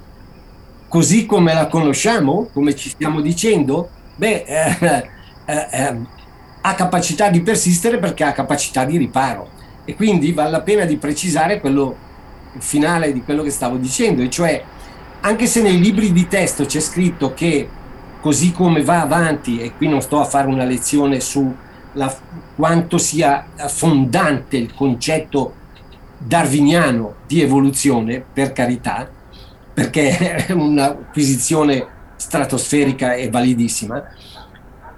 così 0.88 1.25
come 1.25 1.54
la 1.54 1.66
conosciamo, 1.66 2.49
come 2.52 2.75
ci 2.75 2.90
stiamo 2.90 3.20
dicendo, 3.20 3.88
beh, 4.16 4.44
eh, 4.46 4.76
eh, 5.46 5.68
eh, 5.70 5.96
ha 6.62 6.75
capacità 6.75 7.30
di 7.30 7.40
persistere 7.40 7.99
perché 7.99 8.25
ha 8.25 8.32
capacità 8.32 8.84
di 8.84 8.99
riparo. 8.99 9.58
E 9.84 9.94
quindi 9.94 10.32
vale 10.32 10.50
la 10.50 10.60
pena 10.60 10.84
di 10.84 10.96
precisare 10.96 11.58
quello 11.58 11.96
finale 12.59 13.12
di 13.12 13.23
quello 13.23 13.42
che 13.42 13.50
stavo 13.50 13.76
dicendo, 13.76 14.23
e 14.23 14.30
cioè 14.30 14.62
anche 15.21 15.47
se 15.47 15.62
nei 15.62 15.80
libri 15.80 16.12
di 16.12 16.26
testo 16.28 16.64
c'è 16.64 16.80
scritto 16.80 17.35
che 17.35 17.69
così 18.21 18.52
come 18.52 18.83
va 18.83 19.00
avanti, 19.00 19.61
e 19.61 19.75
qui 19.75 19.88
non 19.88 20.00
sto 20.00 20.21
a 20.21 20.25
fare 20.25 20.49
una 20.49 20.64
lezione 20.64 21.21
su 21.21 21.54
la, 21.95 22.14
quanto 22.54 22.99
sia 22.99 23.47
fondante 23.69 24.57
il 24.57 24.75
concetto 24.75 25.54
darwiniano 26.19 27.14
di 27.26 27.40
evoluzione, 27.40 28.25
per 28.33 28.52
carità, 28.52 29.09
perché 29.73 30.47
è 30.47 30.52
un'acquisizione 30.52 31.99
stratosferica 32.16 33.14
e 33.14 33.30
validissima, 33.30 34.02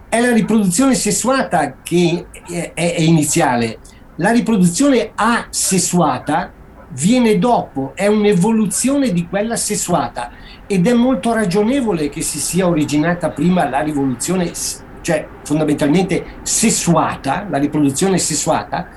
è 0.09 0.21
la 0.21 0.33
riproduzione 0.33 0.95
sessuata 0.95 1.77
che 1.83 2.27
è, 2.47 2.73
è 2.75 3.01
iniziale. 3.01 3.79
La 4.17 4.31
riproduzione 4.31 5.13
asessuata 5.15 6.53
viene 6.95 7.39
dopo, 7.39 7.93
è 7.95 8.07
un'evoluzione 8.07 9.13
di 9.13 9.27
quella 9.27 9.57
sessuata 9.57 10.31
ed 10.67 10.87
è 10.87 10.93
molto 10.93 11.33
ragionevole 11.33 12.09
che 12.09 12.23
si 12.23 12.39
sia 12.39 12.67
originata 12.67 13.31
prima 13.31 13.69
la 13.69 13.81
rivoluzione, 13.81 14.53
cioè 15.01 15.27
fondamentalmente 15.43 16.25
sessuata, 16.43 17.47
la 17.49 17.59
riproduzione 17.59 18.19
sessuata, 18.19 18.89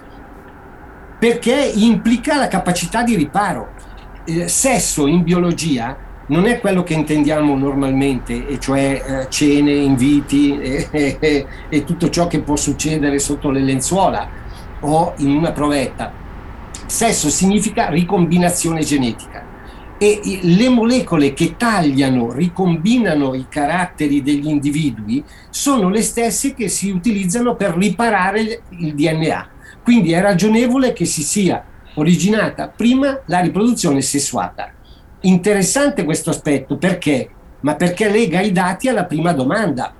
perché 1.17 1.71
implica 1.75 2.37
la 2.37 2.47
capacità 2.47 3.03
di 3.03 3.15
riparo. 3.15 3.73
Il 4.25 4.49
sesso 4.49 5.07
in 5.07 5.23
biologia 5.23 5.95
non 6.27 6.45
è 6.45 6.59
quello 6.59 6.83
che 6.83 6.93
intendiamo 6.93 7.55
normalmente, 7.55 8.47
e 8.47 8.59
cioè 8.59 9.01
eh, 9.05 9.29
cene, 9.29 9.71
inviti 9.71 10.59
e, 10.59 11.17
e, 11.19 11.47
e 11.69 11.83
tutto 11.83 12.09
ciò 12.09 12.27
che 12.27 12.41
può 12.41 12.55
succedere 12.55 13.19
sotto 13.19 13.51
le 13.51 13.61
lenzuola 13.61 14.27
o 14.81 15.13
in 15.17 15.35
una 15.35 15.51
provetta 15.51 16.23
Sesso 16.85 17.29
significa 17.29 17.89
ricombinazione 17.89 18.81
genetica 18.83 19.53
e 19.97 20.39
le 20.41 20.69
molecole 20.69 21.33
che 21.33 21.55
tagliano, 21.57 22.31
ricombinano 22.31 23.33
i 23.33 23.47
caratteri 23.49 24.21
degli 24.21 24.47
individui 24.47 25.23
sono 25.49 25.89
le 25.89 26.01
stesse 26.01 26.53
che 26.53 26.67
si 26.67 26.89
utilizzano 26.89 27.55
per 27.55 27.75
riparare 27.75 28.61
il 28.69 28.93
DNA. 28.93 29.47
Quindi 29.83 30.11
è 30.11 30.21
ragionevole 30.21 30.93
che 30.93 31.05
si 31.05 31.23
sia 31.23 31.63
originata 31.95 32.67
prima 32.67 33.19
la 33.25 33.39
riproduzione 33.39 34.01
sessuata. 34.01 34.71
Interessante 35.21 36.03
questo 36.03 36.29
aspetto 36.29 36.77
perché? 36.77 37.29
Ma 37.61 37.75
perché 37.75 38.09
lega 38.09 38.41
i 38.41 38.51
dati 38.51 38.89
alla 38.89 39.05
prima 39.05 39.31
domanda. 39.31 39.93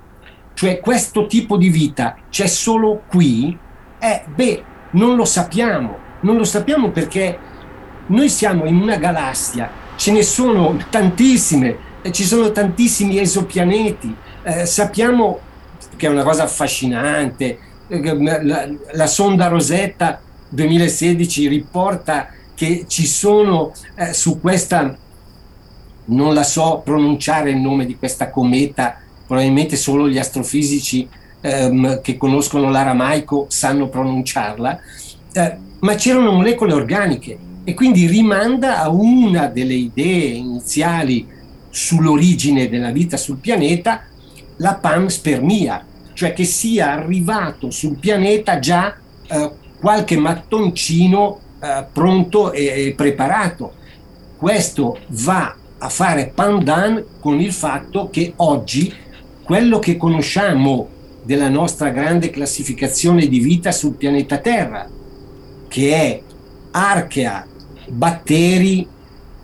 Cioè 0.54 0.80
questo 0.80 1.26
tipo 1.26 1.56
di 1.56 1.68
vita 1.68 2.16
c'è 2.30 2.46
solo 2.46 3.02
qui? 3.08 3.56
Eh, 3.98 4.24
beh, 4.32 4.64
non 4.92 5.16
lo 5.16 5.24
sappiamo 5.24 6.05
non 6.20 6.36
lo 6.36 6.44
sappiamo 6.44 6.90
perché 6.90 7.38
noi 8.06 8.28
siamo 8.28 8.66
in 8.66 8.76
una 8.76 8.96
galassia, 8.96 9.70
ce 9.96 10.12
ne 10.12 10.22
sono 10.22 10.76
tantissime, 10.90 11.76
ci 12.10 12.24
sono 12.24 12.52
tantissimi 12.52 13.18
esopianeti, 13.18 14.14
eh, 14.42 14.66
sappiamo 14.66 15.40
che 15.96 16.06
è 16.06 16.10
una 16.10 16.22
cosa 16.22 16.44
affascinante, 16.44 17.58
eh, 17.88 18.42
la, 18.42 18.68
la 18.92 19.06
sonda 19.06 19.48
Rosetta 19.48 20.20
2016 20.48 21.48
riporta 21.48 22.28
che 22.54 22.84
ci 22.86 23.06
sono 23.06 23.72
eh, 23.96 24.12
su 24.12 24.40
questa, 24.40 24.96
non 26.06 26.34
la 26.34 26.44
so 26.44 26.80
pronunciare 26.84 27.50
il 27.50 27.56
nome 27.56 27.86
di 27.86 27.96
questa 27.96 28.30
cometa, 28.30 28.98
probabilmente 29.26 29.76
solo 29.76 30.08
gli 30.08 30.18
astrofisici 30.18 31.08
ehm, 31.40 32.00
che 32.00 32.16
conoscono 32.16 32.70
l'aramaico 32.70 33.46
sanno 33.48 33.88
pronunciarla, 33.88 34.80
eh, 35.32 35.56
ma 35.80 35.94
c'erano 35.94 36.32
molecole 36.32 36.72
organiche 36.72 37.38
e 37.64 37.74
quindi 37.74 38.06
rimanda 38.06 38.80
a 38.80 38.88
una 38.88 39.46
delle 39.46 39.74
idee 39.74 40.34
iniziali 40.34 41.26
sull'origine 41.68 42.68
della 42.68 42.90
vita 42.90 43.16
sul 43.16 43.38
pianeta, 43.38 44.04
la 44.58 44.74
panspermia, 44.76 45.84
cioè 46.14 46.32
che 46.32 46.44
sia 46.44 46.92
arrivato 46.92 47.70
sul 47.70 47.98
pianeta 47.98 48.58
già 48.58 48.96
eh, 49.26 49.50
qualche 49.78 50.16
mattoncino 50.16 51.40
eh, 51.60 51.84
pronto 51.92 52.52
e, 52.52 52.86
e, 52.86 52.94
preparato. 52.94 53.74
Questo 54.36 54.98
va 55.08 55.54
a 55.78 55.88
fare 55.88 56.32
pandan 56.34 57.04
con 57.20 57.40
il 57.40 57.52
fatto 57.52 58.08
che 58.10 58.32
oggi 58.36 58.92
quello 59.42 59.78
che 59.78 59.96
conosciamo 59.96 60.88
della 61.22 61.48
nostra 61.48 61.90
grande 61.90 62.30
classificazione 62.30 63.26
di 63.26 63.40
vita 63.40 63.72
sul 63.72 63.96
pianeta 63.96 64.38
Terra, 64.38 64.88
che 65.76 65.92
è 65.92 66.22
archea, 66.70 67.46
batteri, 67.88 68.88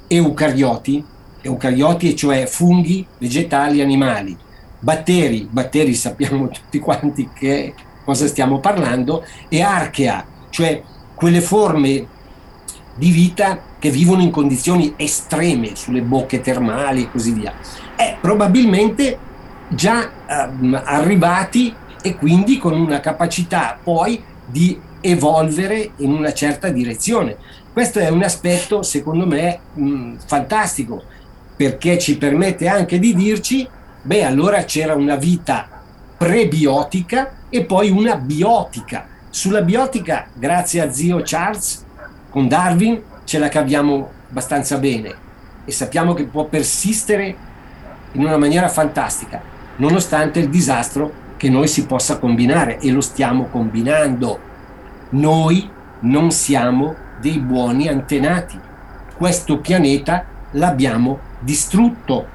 eucarioti, 0.06 1.04
eucarioti 1.42 2.16
cioè 2.16 2.46
funghi, 2.46 3.06
vegetali, 3.18 3.82
animali. 3.82 4.34
Batteri, 4.78 5.46
batteri 5.50 5.92
sappiamo 5.92 6.48
tutti 6.48 6.78
quanti 6.78 7.28
che 7.34 7.74
cosa 8.02 8.26
stiamo 8.26 8.60
parlando, 8.60 9.26
e 9.50 9.60
archea, 9.60 10.24
cioè 10.48 10.82
quelle 11.14 11.42
forme 11.42 12.06
di 12.94 13.10
vita 13.10 13.60
che 13.78 13.90
vivono 13.90 14.22
in 14.22 14.30
condizioni 14.30 14.94
estreme 14.96 15.76
sulle 15.76 16.00
bocche 16.00 16.40
termali 16.40 17.02
e 17.02 17.10
così 17.10 17.32
via. 17.32 17.52
È 17.94 18.16
probabilmente 18.18 19.18
già 19.68 20.10
um, 20.48 20.80
arrivati 20.82 21.74
e 22.00 22.16
quindi 22.16 22.56
con 22.56 22.72
una 22.72 23.00
capacità 23.00 23.78
poi 23.82 24.24
di 24.46 24.80
evolvere 25.02 25.90
in 25.96 26.12
una 26.12 26.32
certa 26.32 26.68
direzione. 26.68 27.36
Questo 27.70 27.98
è 27.98 28.08
un 28.08 28.22
aspetto, 28.22 28.82
secondo 28.82 29.26
me, 29.26 29.58
mh, 29.74 30.14
fantastico, 30.26 31.02
perché 31.54 31.98
ci 31.98 32.16
permette 32.16 32.68
anche 32.68 32.98
di 32.98 33.14
dirci, 33.14 33.68
beh, 34.02 34.24
allora 34.24 34.64
c'era 34.64 34.94
una 34.94 35.16
vita 35.16 35.68
prebiotica 36.16 37.32
e 37.50 37.64
poi 37.64 37.90
una 37.90 38.16
biotica. 38.16 39.06
Sulla 39.28 39.62
biotica, 39.62 40.26
grazie 40.32 40.80
a 40.80 40.90
zio 40.90 41.20
Charles, 41.24 41.84
con 42.30 42.48
Darwin, 42.48 43.02
ce 43.24 43.38
la 43.38 43.48
caviamo 43.48 44.10
abbastanza 44.30 44.78
bene 44.78 45.14
e 45.64 45.72
sappiamo 45.72 46.14
che 46.14 46.24
può 46.24 46.44
persistere 46.44 47.36
in 48.12 48.24
una 48.24 48.36
maniera 48.36 48.68
fantastica, 48.68 49.40
nonostante 49.76 50.40
il 50.40 50.48
disastro 50.48 51.20
che 51.36 51.48
noi 51.48 51.66
si 51.66 51.86
possa 51.86 52.18
combinare 52.18 52.78
e 52.78 52.90
lo 52.90 53.00
stiamo 53.00 53.46
combinando. 53.46 54.50
Noi 55.12 55.68
non 56.00 56.30
siamo 56.30 56.94
dei 57.20 57.38
buoni 57.38 57.88
antenati. 57.88 58.58
Questo 59.14 59.58
pianeta 59.58 60.24
l'abbiamo 60.52 61.18
distrutto. 61.40 62.26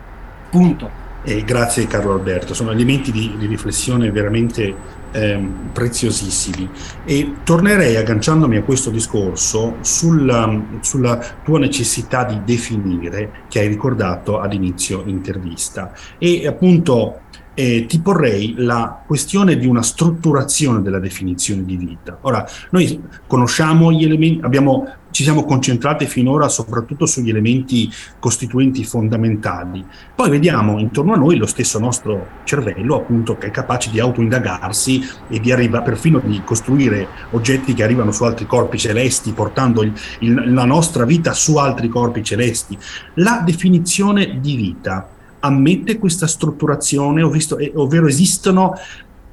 Punto. 0.50 1.06
Eh, 1.24 1.44
grazie 1.44 1.88
Carlo 1.88 2.14
Alberto, 2.14 2.54
sono 2.54 2.72
elementi 2.72 3.12
di, 3.12 3.36
di 3.38 3.48
riflessione 3.48 4.12
veramente 4.12 4.76
eh, 5.12 5.50
preziosissimi. 5.74 6.70
E 7.04 7.34
tornerei 7.44 7.96
agganciandomi 7.96 8.58
a 8.58 8.64
questo 8.64 8.92
discorso 8.92 9.78
sulla, 9.82 10.64
sulla, 10.82 11.20
tua 11.44 11.60
necessità 11.60 12.24
di 12.24 12.42
definire 12.46 13.44
che 13.50 13.60
hai 13.60 13.68
ricordato 13.68 14.40
ad 14.40 14.54
inizio 14.54 15.04
intervista. 15.06 15.92
E 16.18 16.48
appunto 16.48 17.22
eh, 17.60 17.88
ti 17.88 18.00
porrei 18.02 18.54
la 18.58 19.02
questione 19.04 19.58
di 19.58 19.66
una 19.66 19.82
strutturazione 19.82 20.84
della 20.84 21.00
definizione 21.00 21.66
di 21.66 21.76
vita. 21.76 22.20
Ora, 22.22 22.48
noi 22.70 23.02
conosciamo 23.26 23.92
gli 23.92 24.04
elementi, 24.04 24.46
abbiamo, 24.46 24.88
ci 25.10 25.24
siamo 25.24 25.44
concentrati 25.44 26.06
finora 26.06 26.50
soprattutto 26.50 27.08
sugli 27.08 27.30
elementi 27.30 27.90
costituenti 28.20 28.84
fondamentali, 28.84 29.84
poi 30.16 30.30
vediamo 30.30 30.78
intorno 30.78 31.14
a 31.14 31.18
noi 31.18 31.38
lo 31.38 31.48
stesso 31.48 31.80
nostro 31.80 32.28
cervello, 32.44 32.98
appunto, 32.98 33.40
che 33.40 33.48
è 33.48 33.52
capace 33.52 33.90
di 33.90 34.00
autoindagarsi 34.00 35.02
e 35.28 35.40
di 35.40 35.52
arrivare 35.52 35.84
perfino 35.84 36.22
di 36.24 36.40
costruire 36.46 37.08
oggetti 37.32 37.74
che 37.74 37.82
arrivano 37.82 38.12
su 38.12 38.24
altri 38.24 38.46
corpi 38.46 38.78
celesti, 38.78 39.32
portando 39.32 39.82
il, 39.82 39.92
il, 40.20 40.54
la 40.54 40.66
nostra 40.66 41.06
vita 41.06 41.34
su 41.34 41.58
altri 41.58 41.88
corpi 41.88 42.22
celesti. 42.22 42.78
La 43.16 43.42
definizione 43.44 44.40
di 44.40 44.56
vita 44.56 45.10
ammette 45.40 45.98
questa 45.98 46.28
strutturazione, 46.28 47.28
visto, 47.30 47.58
eh, 47.58 47.72
ovvero 47.76 48.08
esistono 48.08 48.74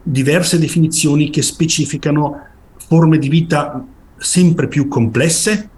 diverse 0.03 0.59
definizioni 0.59 1.31
che 1.31 1.43
specificano 1.43 2.39
forme 2.77 3.19
di 3.19 3.29
vita 3.29 3.85
sempre 4.17 4.69
più 4.69 4.89
complesse? 4.89 5.71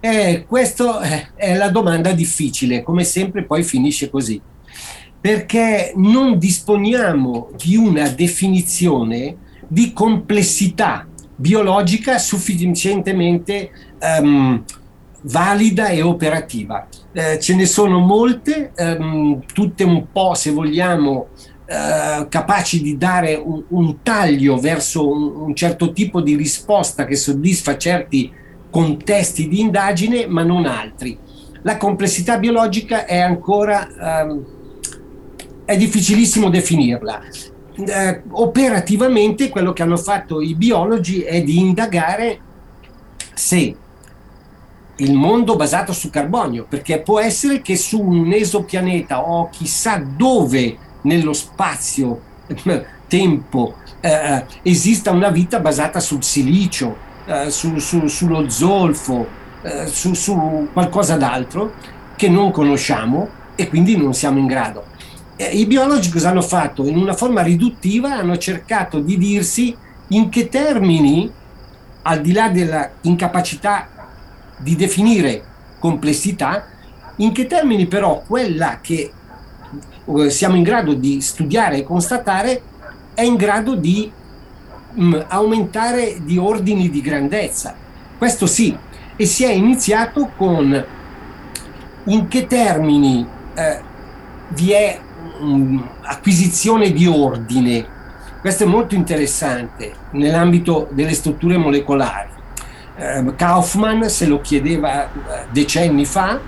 Eh, 0.00 0.44
questa 0.48 1.34
è 1.34 1.56
la 1.56 1.68
domanda 1.68 2.12
difficile, 2.12 2.82
come 2.82 3.04
sempre 3.04 3.44
poi 3.44 3.62
finisce 3.62 4.10
così, 4.10 4.40
perché 5.20 5.92
non 5.94 6.38
disponiamo 6.38 7.50
di 7.56 7.76
una 7.76 8.08
definizione 8.08 9.36
di 9.68 9.92
complessità 9.92 11.06
biologica 11.36 12.18
sufficientemente 12.18 13.70
um, 14.20 14.62
valida 15.22 15.88
e 15.88 16.02
operativa. 16.02 16.86
Eh, 17.12 17.38
ce 17.38 17.54
ne 17.54 17.66
sono 17.66 17.98
molte, 17.98 18.72
ehm, 18.74 19.42
tutte 19.52 19.84
un 19.84 20.06
po', 20.10 20.34
se 20.34 20.50
vogliamo, 20.50 21.28
eh, 21.66 22.26
capaci 22.28 22.82
di 22.82 22.96
dare 22.96 23.34
un, 23.34 23.62
un 23.68 24.02
taglio 24.02 24.58
verso 24.58 25.08
un, 25.08 25.34
un, 25.36 25.54
certo 25.54 25.92
tipo 25.92 26.20
di 26.20 26.34
risposta 26.34 27.04
che 27.04 27.16
soddisfa 27.16 27.76
certi 27.76 28.32
contesti 28.70 29.48
di 29.48 29.60
indagine, 29.60 30.26
ma 30.26 30.42
non 30.42 30.66
altri. 30.66 31.16
La 31.62 31.76
complessità 31.76 32.38
biologica 32.38 33.06
è 33.06 33.18
ancora... 33.18 34.20
Ehm, 34.20 34.44
è 35.64 35.76
difficilissimo 35.76 36.50
definirla. 36.50 37.22
Eh, 37.74 38.22
operativamente 38.30 39.48
quello 39.48 39.72
che 39.72 39.82
hanno 39.82 39.96
fatto 39.96 40.42
i 40.42 40.54
biologi 40.54 41.22
è 41.22 41.42
di 41.42 41.58
indagare 41.58 42.40
se 43.32 43.74
il 44.96 45.14
mondo 45.14 45.56
basato 45.56 45.92
su 45.92 46.10
carbonio, 46.10 46.66
perché 46.68 47.00
può 47.00 47.18
essere 47.18 47.62
che 47.62 47.76
su 47.76 48.00
un 48.00 48.32
esopianeta 48.32 49.22
o 49.22 49.48
chissà 49.50 49.96
dove 50.04 50.76
nello 51.02 51.32
spazio 51.32 52.20
tempo 53.08 53.76
eh, 54.00 54.44
esista 54.62 55.10
una 55.10 55.30
vita 55.30 55.60
basata 55.60 56.00
sul 56.00 56.22
silicio, 56.22 56.96
eh, 57.26 57.50
su, 57.50 57.78
su, 57.78 58.06
sullo 58.06 58.48
zolfo, 58.48 59.26
eh, 59.62 59.86
su, 59.86 60.12
su, 60.14 60.68
qualcosa 60.72 61.16
d'altro 61.16 61.72
che 62.16 62.28
non 62.28 62.50
conosciamo 62.50 63.28
e 63.54 63.68
quindi 63.68 63.96
non 63.96 64.14
siamo 64.14 64.38
in 64.38 64.46
grado. 64.46 64.90
I 65.36 65.66
biologi 65.66 66.10
cosa 66.10 66.28
hanno 66.28 66.42
fatto? 66.42 66.86
In 66.86 66.96
una 66.96 67.14
forma 67.14 67.42
riduttiva 67.42 68.12
hanno 68.12 68.36
cercato 68.36 69.00
di 69.00 69.18
dirsi 69.18 69.74
in 70.08 70.28
che 70.28 70.48
termini, 70.48 71.28
al 72.02 72.20
di 72.20 72.32
là 72.32 72.48
della 72.48 72.90
incapacità 73.00 73.88
di 74.62 74.76
definire 74.76 75.42
complessità, 75.78 76.66
in 77.16 77.32
che 77.32 77.46
termini 77.46 77.86
però 77.86 78.22
quella 78.26 78.78
che 78.80 79.12
eh, 80.04 80.30
siamo 80.30 80.56
in 80.56 80.62
grado 80.62 80.94
di 80.94 81.20
studiare 81.20 81.78
e 81.78 81.82
constatare 81.82 82.62
è 83.14 83.22
in 83.22 83.36
grado 83.36 83.74
di 83.74 84.10
mh, 84.92 85.04
mm, 85.04 85.20
aumentare 85.28 86.18
di 86.22 86.38
ordini 86.38 86.88
di 86.88 87.00
grandezza. 87.00 87.74
Questo 88.16 88.46
sì, 88.46 88.76
e 89.16 89.26
si 89.26 89.44
è 89.44 89.50
iniziato 89.50 90.30
con 90.36 90.84
in 92.04 92.28
che 92.28 92.46
termini 92.46 93.26
eh, 93.54 93.80
vi 94.50 94.72
è 94.72 94.98
um, 95.40 95.88
acquisizione 96.02 96.92
di 96.92 97.06
ordine. 97.06 98.00
Questo 98.40 98.64
è 98.64 98.66
molto 98.66 98.94
interessante 98.94 99.92
nell'ambito 100.12 100.88
delle 100.92 101.14
strutture 101.14 101.56
molecolari 101.56 102.40
Kaufman 103.36 104.08
se 104.08 104.26
lo 104.26 104.40
chiedeva 104.40 105.04
eh, 105.04 105.08
decenni 105.50 106.04
fa, 106.04 106.40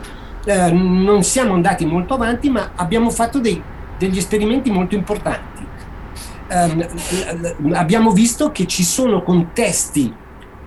eh, 0.45 0.71
non 0.71 1.23
siamo 1.23 1.55
andati 1.55 1.87
molto 1.87 2.15
avanti, 2.15 2.51
ma 2.51 2.73
abbiamo 2.75 3.11
fatto 3.11 3.41
dei, 3.41 3.63
degli 3.99 4.19
esperimenti 4.19 4.71
molto 4.71 4.95
importanti. 4.95 5.67
Eh, 6.49 6.89
abbiamo 7.73 8.11
visto 8.11 8.53
che 8.53 8.67
ci 8.67 8.85
sono 8.85 9.23
contesti 9.23 10.13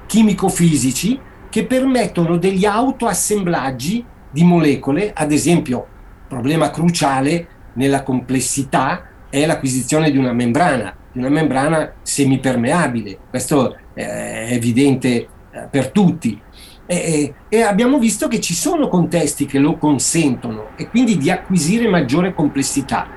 chimico-fisici 0.07 1.19
che 1.49 1.65
permettono 1.65 2.37
degli 2.37 2.65
autoassemblaggi 2.65 4.03
di 4.29 4.43
molecole, 4.43 5.13
ad 5.13 5.31
esempio, 5.31 5.87
problema 6.27 6.71
cruciale 6.71 7.47
nella 7.73 8.03
complessità 8.03 9.03
è 9.29 9.45
l'acquisizione 9.45 10.11
di 10.11 10.17
una 10.17 10.33
membrana, 10.33 10.95
di 11.11 11.19
una 11.19 11.29
membrana 11.29 11.93
semipermeabile. 12.01 13.17
Questo 13.29 13.77
è 13.93 14.47
evidente 14.49 15.27
per 15.69 15.91
tutti. 15.91 16.39
E, 16.85 17.33
e, 17.49 17.61
abbiamo 17.61 17.99
visto 17.99 18.29
che 18.29 18.39
ci 18.39 18.53
sono 18.53 18.87
contesti 18.87 19.45
che 19.45 19.59
lo 19.59 19.77
consentono 19.77 20.69
e 20.77 20.87
quindi 20.87 21.17
di 21.17 21.29
acquisire 21.29 21.89
maggiore 21.89 22.33
complessità. 22.33 23.07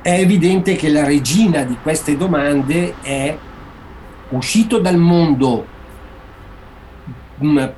È 0.00 0.12
evidente 0.12 0.76
che 0.76 0.88
la 0.88 1.04
regina 1.04 1.62
di 1.64 1.76
queste 1.82 2.16
domande 2.16 2.94
è 3.02 3.36
uscito 4.30 4.78
dal 4.78 4.96
mondo 4.96 5.74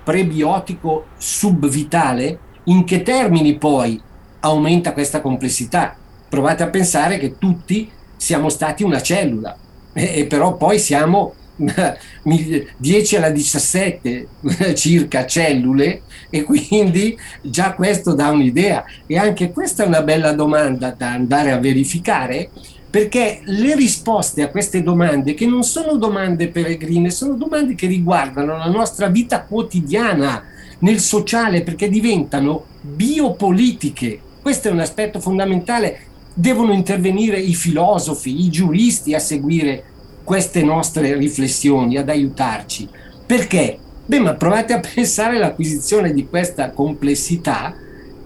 prebiotico 0.05 1.07
subvitale, 1.17 2.39
in 2.65 2.85
che 2.85 3.03
termini 3.03 3.57
poi 3.57 4.01
aumenta 4.41 4.93
questa 4.93 5.21
complessità? 5.21 5.97
Provate 6.29 6.63
a 6.63 6.69
pensare 6.69 7.19
che 7.19 7.39
tutti 7.39 7.91
siamo 8.17 8.49
stati 8.51 8.85
una 8.85 9.01
cellula, 9.01 9.57
e, 9.93 10.21
e 10.21 10.27
però 10.27 10.57
poi 10.57 10.79
siamo 10.79 11.35
10 12.77 13.17
alla 13.17 13.31
17 13.31 14.29
circa 14.75 15.27
cellule 15.27 16.03
e 16.31 16.43
quindi 16.45 17.19
già 17.43 17.75
questo 17.75 18.15
dà 18.15 18.29
un'idea. 18.29 18.85
E 19.07 19.19
anche 19.19 19.51
questa 19.51 19.85
è 19.85 19.87
una 19.87 20.03
bella 20.03 20.33
domanda 20.33 20.95
da 20.97 21.13
andare 21.13 21.51
a 21.51 21.59
verificare 21.59 22.51
perché 22.91 23.41
le 23.45 23.75
risposte 23.75 24.43
a 24.43 24.49
queste 24.49 24.83
domande 24.83 25.35
che 25.35 25.47
non 25.47 25.63
sono 25.63 25.97
domande 25.97 26.49
peregrine 26.49 27.11
sono 27.11 27.35
domande 27.35 27.75
che 27.75 27.87
riguardano 27.87 28.57
la 28.57 28.71
nostra 28.71 29.09
vita 29.09 29.43
quotidiana 29.43 30.43
nel 30.79 31.01
sociale 31.01 31.63
perché 31.63 31.89
diventano 31.89 32.65
biopolitiche. 32.81 34.21
Questo 34.41 34.69
è 34.69 34.71
un 34.71 34.81
aspetto 34.81 35.21
fondamentale. 35.21 36.01
Devono 36.33 36.73
intervenire 36.73 37.39
i 37.39 37.55
filosofi 37.55 38.45
i 38.45 38.49
giuristi 38.49 39.13
a 39.13 39.19
seguire 39.19 39.85
queste 40.29 40.63
nostre 40.63 41.15
riflessioni, 41.15 41.97
ad 41.97 42.11
aiutarci. 42.11 42.87
Perché? 43.25 43.79
Beh, 44.05 44.21
ma 44.21 44.35
provate 44.35 44.75
a 44.75 44.81
pensare 44.95 45.37
all'acquisizione 45.37 46.13
di 46.13 46.29
questa 46.29 46.71
complessità 46.71 47.75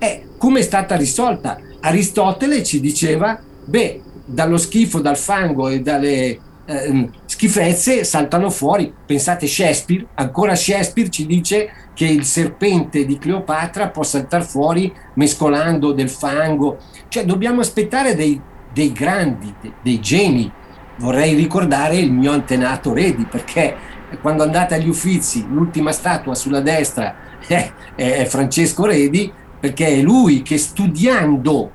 e 0.01 0.25
come 0.37 0.59
è 0.59 0.63
stata 0.63 0.97
risolta. 0.97 1.61
Aristotele 1.79 2.65
ci 2.65 2.81
diceva, 2.81 3.41
beh, 3.65 4.01
dallo 4.25 4.57
schifo, 4.57 4.99
dal 4.99 5.17
fango 5.17 5.69
e 5.69 5.81
dalle 5.81 6.39
eh, 6.65 7.09
schifezze 7.25 8.03
saltano 8.03 8.51
fuori. 8.51 8.93
Pensate 9.07 9.47
Shakespeare, 9.47 10.05
ancora 10.15 10.57
Shakespeare 10.57 11.09
ci 11.09 11.25
dice 11.25 11.71
che 11.95 12.07
il 12.07 12.25
serpente 12.25 13.05
di 13.05 13.17
Cleopatra 13.17 13.91
può 13.91 14.03
saltare 14.03 14.43
fuori 14.43 14.93
mescolando 15.15 15.93
del 15.93 16.11
fango. 16.11 16.79
Cioè 17.07 17.25
dobbiamo 17.25 17.61
aspettare 17.61 18.17
dei, 18.17 18.41
dei 18.73 18.91
grandi, 18.91 19.55
dei, 19.61 19.73
dei 19.81 20.01
geni. 20.01 20.53
Vorrei 20.97 21.35
ricordare 21.35 21.97
il 21.97 22.13
mio 22.13 22.33
antenato 22.33 22.93
Redi, 22.93 23.25
perché 23.25 23.75
quando 24.21 24.43
andate 24.43 24.75
agli 24.75 24.89
Uffizi, 24.89 25.47
l'ultima 25.49 25.93
statua 25.93 26.35
sulla 26.35 26.61
destra 26.61 27.15
è, 27.47 27.73
è 27.95 28.25
Francesco 28.27 28.85
Redi, 28.85 29.33
perché 29.59 29.87
è 29.87 30.01
lui 30.01 30.43
che 30.43 30.59
studiando, 30.59 31.71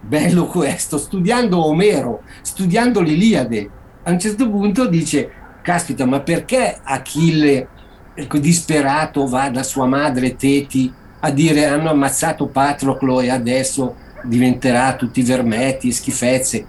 bello 0.00 0.46
questo, 0.46 0.98
studiando 0.98 1.64
Omero, 1.64 2.22
studiando 2.42 3.00
l'Iliade, 3.00 3.70
a 4.04 4.10
un 4.10 4.18
certo 4.18 4.48
punto 4.48 4.86
dice, 4.86 5.30
caspita, 5.62 6.06
ma 6.06 6.20
perché 6.20 6.78
Achille, 6.82 7.68
ecco, 8.14 8.38
disperato, 8.38 9.26
va 9.26 9.50
da 9.50 9.62
sua 9.62 9.86
madre 9.86 10.36
Teti 10.36 10.92
a 11.20 11.30
dire 11.30 11.66
hanno 11.66 11.90
ammazzato 11.90 12.46
Patroclo 12.46 13.20
e 13.20 13.30
adesso 13.30 13.96
diventerà 14.22 14.94
tutti 14.94 15.22
vermetti 15.22 15.88
e 15.88 15.92
schifezze? 15.92 16.66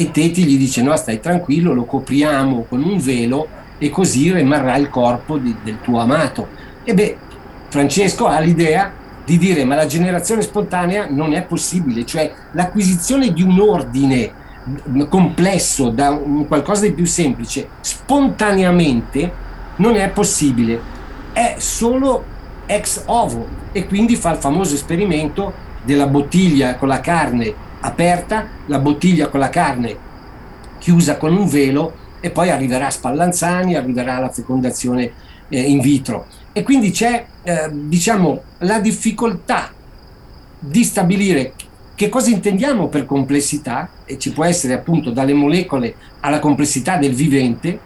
E 0.00 0.12
Teti 0.12 0.44
gli 0.44 0.56
dice 0.56 0.80
no, 0.80 0.94
stai 0.94 1.18
tranquillo, 1.18 1.72
lo 1.72 1.84
copriamo 1.84 2.66
con 2.68 2.84
un 2.84 2.98
velo 2.98 3.48
e 3.78 3.90
così 3.90 4.32
rimarrà 4.32 4.76
il 4.76 4.88
corpo 4.90 5.38
di, 5.38 5.56
del 5.60 5.80
tuo 5.80 5.98
amato. 5.98 6.50
E 6.84 6.94
beh, 6.94 7.16
Francesco 7.68 8.26
ha 8.26 8.38
l'idea 8.38 8.92
di 9.24 9.38
dire 9.38 9.64
ma 9.64 9.74
la 9.74 9.86
generazione 9.86 10.42
spontanea 10.42 11.08
non 11.10 11.34
è 11.34 11.42
possibile, 11.42 12.06
cioè 12.06 12.32
l'acquisizione 12.52 13.32
di 13.32 13.42
un 13.42 13.58
ordine 13.58 14.32
complesso 15.08 15.90
da 15.90 16.10
un 16.10 16.46
qualcosa 16.46 16.86
di 16.86 16.92
più 16.92 17.06
semplice 17.06 17.68
spontaneamente 17.80 19.32
non 19.76 19.96
è 19.96 20.08
possibile, 20.10 20.80
è 21.32 21.56
solo 21.58 22.24
ex 22.66 23.02
ovo 23.06 23.46
e 23.72 23.86
quindi 23.86 24.14
fa 24.14 24.30
il 24.30 24.38
famoso 24.38 24.74
esperimento 24.74 25.52
della 25.82 26.06
bottiglia 26.06 26.76
con 26.76 26.88
la 26.88 27.00
carne 27.00 27.54
aperta, 27.80 28.46
la 28.66 28.78
bottiglia 28.78 29.28
con 29.28 29.40
la 29.40 29.48
carne 29.48 30.06
chiusa 30.78 31.16
con 31.16 31.36
un 31.36 31.48
velo 31.48 31.94
e 32.20 32.30
poi 32.30 32.50
arriverà 32.50 32.90
Spallanzani, 32.90 33.74
arriverà 33.74 34.18
la 34.18 34.30
fecondazione 34.30 35.12
eh, 35.48 35.60
in 35.60 35.80
vitro. 35.80 36.26
E 36.52 36.62
quindi 36.62 36.90
c'è 36.90 37.24
eh, 37.42 37.68
diciamo 37.70 38.42
la 38.58 38.80
difficoltà 38.80 39.72
di 40.58 40.82
stabilire 40.82 41.52
che 41.98 42.08
cosa 42.08 42.30
intendiamo 42.30 42.86
per 42.86 43.06
complessità? 43.06 43.88
E 44.04 44.18
ci 44.18 44.32
può 44.32 44.44
essere 44.44 44.72
appunto 44.72 45.10
dalle 45.10 45.34
molecole 45.34 45.96
alla 46.20 46.38
complessità 46.38 46.96
del 46.96 47.12
vivente, 47.12 47.80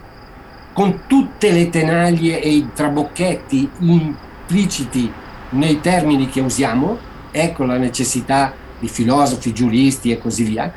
con 0.74 1.04
tutte 1.06 1.50
le 1.50 1.70
tenaglie 1.70 2.42
e 2.42 2.50
i 2.50 2.68
trabocchetti 2.74 3.70
impliciti 3.78 5.10
nei 5.52 5.80
termini 5.80 6.28
che 6.28 6.40
usiamo, 6.40 6.98
ecco 7.30 7.64
la 7.64 7.78
necessità 7.78 8.54
di 8.82 8.88
filosofi, 8.88 9.54
giuristi 9.54 10.10
e 10.10 10.18
così 10.18 10.42
via, 10.42 10.72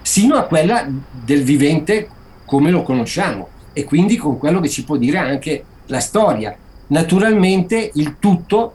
sino 0.00 0.36
a 0.36 0.44
quella 0.44 0.88
del 1.10 1.42
vivente 1.42 2.08
come 2.44 2.70
lo 2.70 2.82
conosciamo 2.82 3.48
e 3.72 3.82
quindi 3.82 4.16
con 4.16 4.38
quello 4.38 4.60
che 4.60 4.68
ci 4.68 4.84
può 4.84 4.96
dire 4.96 5.18
anche 5.18 5.64
la 5.86 5.98
storia. 5.98 6.56
Naturalmente 6.86 7.90
il 7.94 8.16
tutto 8.20 8.74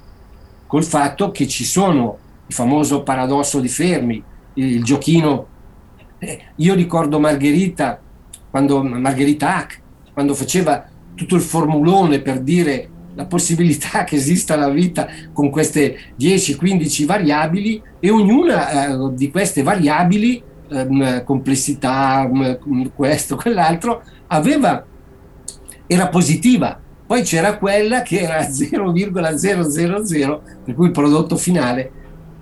col 0.67 0.83
fatto 0.83 1.31
che 1.31 1.47
ci 1.47 1.63
sono 1.63 2.17
il 2.45 2.53
famoso 2.53 3.03
paradosso 3.03 3.61
di 3.61 3.69
Fermi, 3.69 4.21
il, 4.55 4.83
giochino. 4.83 5.47
Eh, 6.19 6.41
io 6.57 6.73
ricordo 6.75 7.19
Margherita, 7.19 8.01
quando 8.49 8.83
Margherita 8.83 9.55
Hack, 9.55 9.81
quando 10.11 10.33
faceva 10.33 10.85
tutto 11.15 11.35
il 11.35 11.41
formulone 11.41 12.19
per 12.19 12.41
dire 12.41 12.89
la 13.15 13.25
possibilità 13.25 14.03
che 14.05 14.15
esista 14.15 14.55
la 14.55 14.69
vita 14.69 15.07
con 15.31 15.49
queste 15.49 15.97
10-15 16.19 17.05
variabili 17.05 17.81
e 17.99 18.09
ognuna 18.09 18.87
eh, 18.87 19.13
di 19.13 19.31
queste 19.31 19.63
variabili, 19.63 20.41
eh, 20.69 21.23
complessità, 21.23 22.29
questo, 22.95 23.35
quell'altro, 23.35 24.03
aveva, 24.27 24.85
era 25.87 26.07
positiva. 26.07 26.79
Poi 27.05 27.21
c'era 27.21 27.57
quella 27.57 28.01
che 28.01 28.21
era 28.21 28.41
0,000, 28.49 30.41
per 30.63 30.73
cui 30.73 30.85
il 30.85 30.91
prodotto 30.91 31.35
finale 31.35 31.91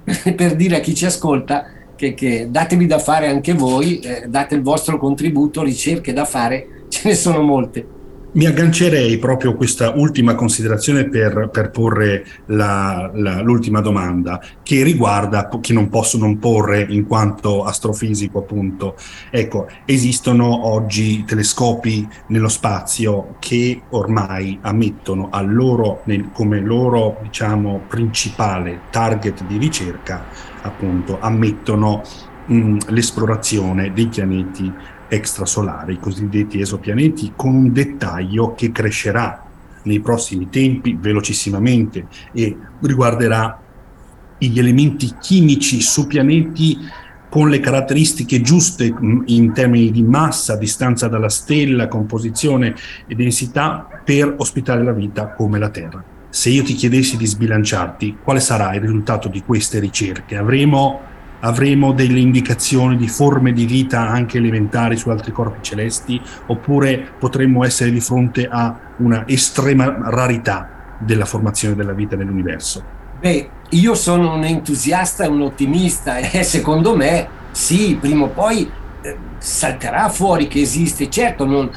per 0.36 0.56
dire 0.56 0.78
a 0.78 0.80
chi 0.80 0.96
ci 0.96 1.06
ascolta 1.06 1.66
che, 1.96 2.14
che 2.14 2.48
datevi 2.50 2.88
da 2.88 2.98
fare 2.98 3.28
anche 3.28 3.54
voi, 3.54 4.00
eh, 4.00 4.26
date 4.28 4.56
il 4.56 4.62
vostro 4.62 4.98
contributo, 4.98 5.62
ricerche 5.62 6.14
da 6.14 6.26
fare, 6.26 6.86
ce 6.90 7.10
ne 7.10 7.16
sono 7.16 7.42
molte. 7.42 8.00
Mi 8.34 8.46
aggancerei 8.46 9.18
proprio 9.18 9.52
a 9.52 9.56
questa 9.56 9.92
ultima 9.94 10.36
considerazione 10.36 11.10
per, 11.10 11.50
per 11.52 11.70
porre 11.70 12.26
la, 12.46 13.12
la, 13.14 13.42
l'ultima 13.42 13.82
domanda, 13.82 14.42
che 14.64 14.84
riguarda, 14.84 15.50
che 15.60 15.74
non 15.74 15.90
posso 15.90 16.18
non 16.18 16.40
porre 16.40 16.86
in 16.88 17.06
quanto 17.06 17.66
astrofisico 17.66 18.40
appunto. 18.40 18.96
Ecco, 19.30 19.68
esistono 19.84 20.66
oggi 20.68 21.26
telescopi 21.26 22.08
nello 22.28 22.48
spazio 22.48 23.36
che 23.40 23.82
ormai 23.90 24.58
ammettono 24.62 25.30
loro, 25.42 26.02
come 26.32 26.62
loro 26.62 27.18
diciamo, 27.24 27.82
principale 27.90 28.84
target 28.92 29.44
di 29.44 29.58
ricerca, 29.58 30.24
appunto, 30.62 31.20
ammettono 31.20 32.02
mh, 32.46 32.78
l'esplorazione 32.88 33.92
dei 33.92 34.08
pianeti 34.08 34.72
extrasolari, 35.12 35.94
i 35.94 36.00
cosiddetti 36.00 36.62
esopianeti, 36.62 37.34
con 37.36 37.54
un 37.54 37.74
dettaglio 37.74 38.54
che 38.56 38.72
crescerà 38.72 39.46
nei 39.84 40.00
prossimi 40.00 40.48
tempi 40.50 40.98
velocissimamente 40.98 42.08
e 42.32 42.56
riguarderà 42.80 43.60
gli 44.38 44.58
elementi 44.58 45.16
chimici 45.20 45.82
su 45.82 46.08
pianeti 46.08 46.78
con 47.30 47.50
le 47.50 47.60
caratteristiche 47.60 48.42
giuste 48.42 48.94
in 49.26 49.52
termini 49.54 49.92
di 49.92 50.04
massa, 50.04 50.56
distanza 50.56 51.08
dalla 51.08 51.30
stella, 51.30 51.88
composizione 51.88 52.74
e 53.06 53.16
densità 53.16 53.88
per 54.04 54.34
ospitare 54.38 54.84
la 54.84 54.94
vita 54.94 55.34
come 55.34 55.60
la 55.60 55.70
Terra. 55.70 56.04
Se 56.30 56.50
io 56.50 56.64
ti 56.64 56.74
chiedessi 56.74 57.18
di 57.18 57.26
sbilanciarti, 57.26 58.18
quale 58.24 58.40
sarà 58.40 58.74
il 58.74 58.82
risultato 58.82 59.28
di 59.28 59.44
queste 59.44 59.80
ricerche? 59.80 60.38
Avremo 60.38 61.02
avremo 61.42 61.92
delle 61.94 62.20
indicazioni 62.20 62.98
di 62.98 63.08
forme 63.08 63.54
di 63.54 63.66
vita 63.66 64.08
anche 64.08 64.38
elementari 64.38 64.98
su 64.98 65.10
altri 65.10 65.32
corpi 65.32 65.60
celesti 65.62 66.20
oppure 66.48 67.14
potremmo 67.18 67.64
essere 67.64 67.92
di 67.92 68.00
fronte 68.00 68.48
a 68.50 68.76
una 68.98 69.28
estrema 69.28 69.98
rarità 70.06 70.98
della 71.00 71.26
formazione 71.26 71.76
della 71.76 71.94
vita 71.94 72.16
nell'universo? 72.16 73.00
Beh, 73.20 73.50
io 73.70 73.94
sono 73.94 74.34
un 74.34 74.44
entusiasta 74.44 75.24
e 75.24 75.28
un 75.28 75.42
ottimista 75.42 76.18
e 76.18 76.44
secondo 76.44 76.96
me 76.96 77.28
sì, 77.52 77.98
prima 78.00 78.26
o 78.26 78.30
poi 78.30 78.70
eh, 79.02 79.18
salterà 79.38 80.10
fuori 80.10 80.48
che 80.48 80.62
esiste, 80.62 81.10
certo 81.10 81.46
non, 81.46 81.70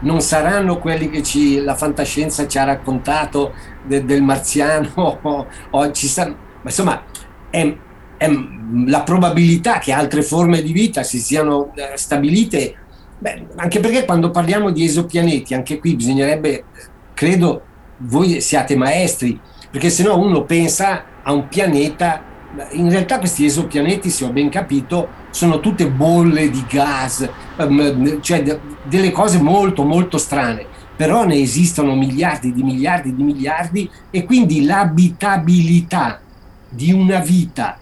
non 0.00 0.20
saranno 0.20 0.78
quelli 0.78 1.10
che 1.10 1.22
ci, 1.22 1.60
la 1.60 1.74
fantascienza 1.74 2.46
ci 2.46 2.58
ha 2.58 2.64
raccontato 2.64 3.52
de, 3.84 4.04
del 4.04 4.22
marziano 4.22 4.90
o, 5.22 5.46
o 5.70 5.92
ci 5.92 6.06
sa, 6.06 6.26
ma 6.26 6.34
insomma 6.62 7.02
è 7.50 7.76
la 8.86 9.02
probabilità 9.02 9.78
che 9.78 9.92
altre 9.92 10.22
forme 10.22 10.62
di 10.62 10.72
vita 10.72 11.02
si 11.02 11.18
siano 11.18 11.72
eh, 11.74 11.96
stabilite, 11.96 12.74
beh, 13.18 13.46
anche 13.56 13.80
perché 13.80 14.04
quando 14.04 14.30
parliamo 14.30 14.70
di 14.70 14.84
esopianeti, 14.84 15.54
anche 15.54 15.78
qui 15.78 15.94
bisognerebbe, 15.94 16.64
credo, 17.14 17.62
voi 17.98 18.40
siate 18.40 18.76
maestri, 18.76 19.38
perché 19.70 19.90
se 19.90 20.02
no 20.02 20.18
uno 20.18 20.44
pensa 20.44 21.04
a 21.22 21.32
un 21.32 21.48
pianeta, 21.48 22.22
in 22.72 22.90
realtà 22.90 23.18
questi 23.18 23.44
esopianeti, 23.44 24.10
se 24.10 24.24
ho 24.24 24.30
ben 24.30 24.48
capito, 24.48 25.08
sono 25.30 25.60
tutte 25.60 25.88
bolle 25.88 26.50
di 26.50 26.64
gas, 26.68 27.28
ehm, 27.56 28.20
cioè 28.20 28.42
de- 28.42 28.60
delle 28.84 29.12
cose 29.12 29.40
molto 29.40 29.84
molto 29.84 30.18
strane, 30.18 30.66
però 30.96 31.24
ne 31.24 31.36
esistono 31.36 31.94
miliardi 31.94 32.52
di 32.52 32.62
miliardi 32.62 33.14
di 33.14 33.22
miliardi 33.22 33.90
e 34.10 34.24
quindi 34.24 34.64
l'abitabilità 34.64 36.20
di 36.68 36.92
una 36.92 37.20
vita 37.20 37.78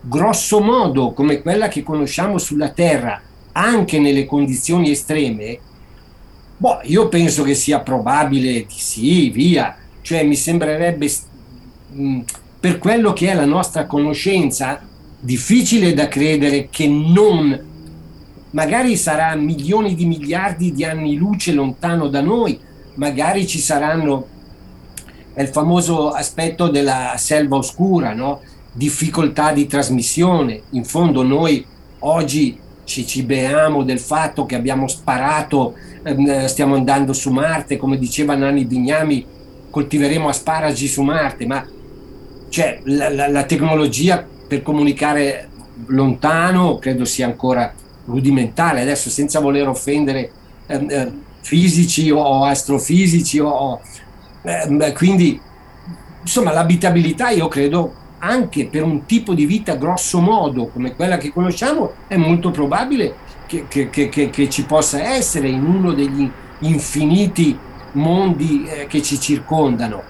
grosso 0.00 0.60
modo 0.60 1.12
come 1.12 1.42
quella 1.42 1.68
che 1.68 1.82
conosciamo 1.82 2.38
sulla 2.38 2.70
Terra, 2.70 3.20
anche 3.52 3.98
nelle 3.98 4.26
condizioni 4.26 4.90
estreme, 4.90 5.58
boh, 6.56 6.80
io 6.84 7.08
penso 7.08 7.42
che 7.42 7.54
sia 7.54 7.80
probabile 7.80 8.64
di 8.66 8.74
sì, 8.76 9.30
via. 9.30 9.76
Cioè 10.02 10.24
mi 10.24 10.36
sembrerebbe, 10.36 11.10
mh, 11.92 12.20
per 12.58 12.78
quello 12.78 13.12
che 13.12 13.30
è 13.30 13.34
la 13.34 13.44
nostra 13.44 13.86
conoscenza, 13.86 14.80
difficile 15.18 15.92
da 15.92 16.08
credere 16.08 16.68
che 16.70 16.88
non, 16.88 17.58
magari 18.50 18.96
sarà 18.96 19.34
milioni 19.34 19.94
di 19.94 20.06
miliardi 20.06 20.72
di 20.72 20.84
anni 20.84 21.16
luce 21.16 21.52
lontano 21.52 22.08
da 22.08 22.20
noi, 22.20 22.58
magari 22.94 23.46
ci 23.46 23.58
saranno, 23.58 24.26
è 25.34 25.42
il 25.42 25.48
famoso 25.48 26.10
aspetto 26.10 26.68
della 26.68 27.14
selva 27.16 27.56
oscura, 27.56 28.14
no? 28.14 28.40
Difficoltà 28.72 29.52
di 29.52 29.66
trasmissione. 29.66 30.62
In 30.70 30.84
fondo 30.84 31.22
noi 31.22 31.64
oggi 32.00 32.58
ci, 32.84 33.06
ci 33.06 33.22
beamo 33.22 33.82
del 33.82 34.00
fatto 34.00 34.46
che 34.46 34.54
abbiamo 34.54 34.88
sparato, 34.88 35.74
ehm, 36.02 36.46
stiamo 36.46 36.74
andando 36.74 37.12
su 37.12 37.30
Marte, 37.30 37.76
come 37.76 37.98
diceva 37.98 38.34
Nani 38.34 38.64
Bignami, 38.64 39.24
coltiveremo 39.70 40.28
asparagi 40.28 40.88
su 40.88 41.02
Marte, 41.02 41.46
ma 41.46 41.66
cioè, 42.48 42.80
la, 42.84 43.08
la, 43.10 43.28
la 43.28 43.44
tecnologia 43.44 44.26
per 44.48 44.62
comunicare 44.62 45.48
lontano 45.86 46.78
credo 46.78 47.04
sia 47.04 47.26
ancora 47.26 47.72
rudimentale, 48.06 48.80
adesso 48.80 49.08
senza 49.08 49.40
voler 49.40 49.68
offendere 49.68 50.30
ehm, 50.66 50.90
eh, 50.90 51.12
fisici 51.42 52.10
o 52.10 52.44
astrofisici 52.44 53.38
o, 53.38 53.80
eh, 54.42 54.92
quindi 54.94 55.40
insomma 56.20 56.52
l'abitabilità 56.52 57.30
io 57.30 57.48
credo 57.48 57.94
anche 58.20 58.66
per 58.66 58.82
un 58.82 59.06
tipo 59.06 59.34
di 59.34 59.46
vita 59.46 59.76
grosso 59.76 60.20
modo 60.20 60.68
come 60.68 60.94
quella 60.94 61.16
che 61.16 61.32
conosciamo 61.32 61.92
è 62.06 62.16
molto 62.16 62.50
probabile 62.50 63.14
che, 63.46 63.66
che, 63.68 63.88
che, 63.90 64.30
che 64.30 64.48
ci 64.48 64.64
possa 64.64 65.02
essere 65.02 65.48
in 65.48 65.64
uno 65.64 65.92
degli 65.92 66.30
infiniti 66.60 67.58
mondi 67.92 68.64
eh, 68.64 68.86
che 68.86 69.02
ci 69.02 69.18
circondano. 69.18 70.02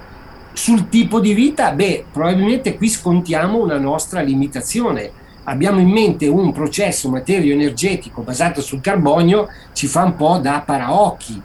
Sul 0.53 0.89
tipo 0.89 1.21
di 1.21 1.33
vita, 1.33 1.73
beh, 1.73 2.07
probabilmente 2.13 2.77
qui 2.77 2.89
scontiamo 2.89 3.63
una 3.63 3.79
nostra 3.79 4.21
limitazione. 4.21 5.11
Abbiamo 5.45 5.81
in 5.81 5.89
mente 5.89 6.27
un 6.27 6.53
processo 6.53 7.09
materio-energetico 7.09 8.21
basato 8.23 8.61
sul 8.61 8.81
carbonio, 8.81 9.49
ci 9.73 9.87
fa 9.87 10.05
un 10.05 10.17
po' 10.17 10.39
da 10.39 10.63
paraocchi. 10.65 11.41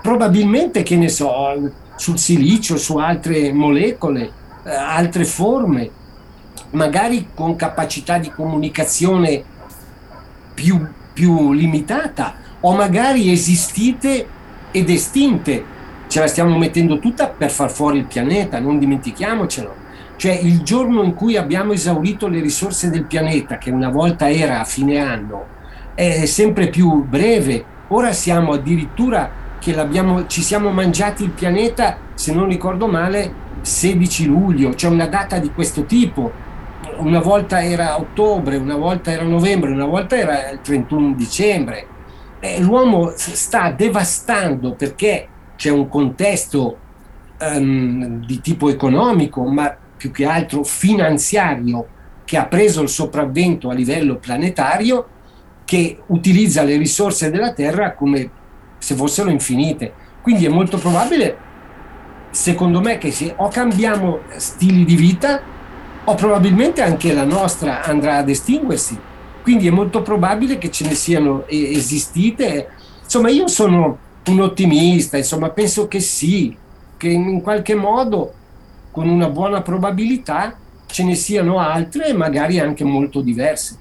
Probabilmente, 0.00 0.82
che 0.82 0.96
ne 0.96 1.08
so, 1.08 1.72
sul 1.96 2.18
silicio, 2.18 2.76
su 2.76 2.98
altre 2.98 3.52
molecole, 3.52 4.30
eh, 4.64 4.70
altre 4.70 5.24
forme, 5.24 5.90
magari 6.72 7.28
con 7.34 7.56
capacità 7.56 8.18
di 8.18 8.30
comunicazione 8.30 9.42
più, 10.54 10.86
più 11.12 11.52
limitata, 11.52 12.34
o 12.60 12.74
magari 12.74 13.30
esistite 13.32 14.26
ed 14.70 14.90
estinte. 14.90 15.64
Ce 16.06 16.20
la 16.20 16.26
stiamo 16.26 16.58
mettendo 16.58 16.98
tutta 16.98 17.28
per 17.28 17.50
far 17.50 17.70
fuori 17.70 17.98
il 17.98 18.04
pianeta, 18.04 18.58
non 18.58 18.78
dimentichiamocelo. 18.78 19.80
Cioè 20.16 20.32
il 20.32 20.62
giorno 20.62 21.02
in 21.02 21.14
cui 21.14 21.36
abbiamo 21.36 21.72
esaurito 21.72 22.28
le 22.28 22.40
risorse 22.40 22.90
del 22.90 23.04
pianeta, 23.04 23.58
che 23.58 23.70
una 23.70 23.88
volta 23.88 24.30
era 24.30 24.60
a 24.60 24.64
fine 24.64 24.98
anno, 24.98 25.46
è 25.94 26.26
sempre 26.26 26.68
più 26.68 27.04
breve. 27.04 27.64
Ora 27.88 28.12
siamo 28.12 28.52
addirittura 28.52 29.30
che 29.58 29.74
ci 30.26 30.42
siamo 30.42 30.70
mangiati 30.70 31.24
il 31.24 31.30
pianeta, 31.30 31.96
se 32.14 32.32
non 32.32 32.46
ricordo 32.46 32.86
male, 32.86 33.40
16 33.62 34.26
luglio, 34.26 34.74
cioè 34.74 34.90
una 34.90 35.06
data 35.06 35.38
di 35.38 35.50
questo 35.52 35.84
tipo. 35.84 36.30
Una 36.98 37.20
volta 37.20 37.62
era 37.62 37.98
ottobre, 37.98 38.56
una 38.56 38.76
volta 38.76 39.10
era 39.10 39.22
novembre, 39.24 39.70
una 39.70 39.86
volta 39.86 40.16
era 40.16 40.50
il 40.50 40.60
31 40.60 41.14
dicembre. 41.14 41.86
Eh, 42.40 42.60
l'uomo 42.60 43.12
sta 43.16 43.70
devastando 43.70 44.74
perché 44.74 45.28
c'è 45.56 45.70
un 45.70 45.88
contesto 45.88 46.78
um, 47.40 48.24
di 48.24 48.40
tipo 48.40 48.68
economico, 48.68 49.44
ma 49.44 49.76
più 49.96 50.10
che 50.10 50.26
altro 50.26 50.64
finanziario, 50.64 51.86
che 52.24 52.36
ha 52.36 52.46
preso 52.46 52.82
il 52.82 52.88
sopravvento 52.88 53.68
a 53.68 53.74
livello 53.74 54.16
planetario, 54.16 55.06
che 55.64 56.02
utilizza 56.06 56.62
le 56.62 56.76
risorse 56.76 57.30
della 57.30 57.52
Terra 57.52 57.94
come 57.94 58.30
se 58.78 58.94
fossero 58.94 59.30
infinite. 59.30 59.92
Quindi 60.20 60.44
è 60.44 60.48
molto 60.48 60.78
probabile, 60.78 61.36
secondo 62.30 62.80
me, 62.80 62.98
che 62.98 63.12
se 63.12 63.32
o 63.36 63.48
cambiamo 63.48 64.20
stili 64.36 64.84
di 64.84 64.96
vita 64.96 65.51
o 66.04 66.14
probabilmente 66.14 66.82
anche 66.82 67.12
la 67.12 67.24
nostra 67.24 67.82
andrà 67.82 68.16
ad 68.18 68.28
estinguersi. 68.28 68.98
Quindi 69.42 69.66
è 69.66 69.70
molto 69.70 70.02
probabile 70.02 70.58
che 70.58 70.70
ce 70.70 70.86
ne 70.86 70.94
siano 70.94 71.44
esistite. 71.48 72.68
Insomma, 73.02 73.28
io 73.30 73.48
sono 73.48 73.98
un 74.26 74.40
ottimista, 74.40 75.16
insomma, 75.16 75.50
penso 75.50 75.88
che 75.88 76.00
sì, 76.00 76.56
che 76.96 77.08
in 77.08 77.40
qualche 77.40 77.74
modo, 77.74 78.32
con 78.90 79.08
una 79.08 79.28
buona 79.28 79.62
probabilità, 79.62 80.56
ce 80.86 81.04
ne 81.04 81.14
siano 81.14 81.58
altre 81.58 82.06
e 82.06 82.12
magari 82.12 82.60
anche 82.60 82.84
molto 82.84 83.20
diverse. 83.20 83.76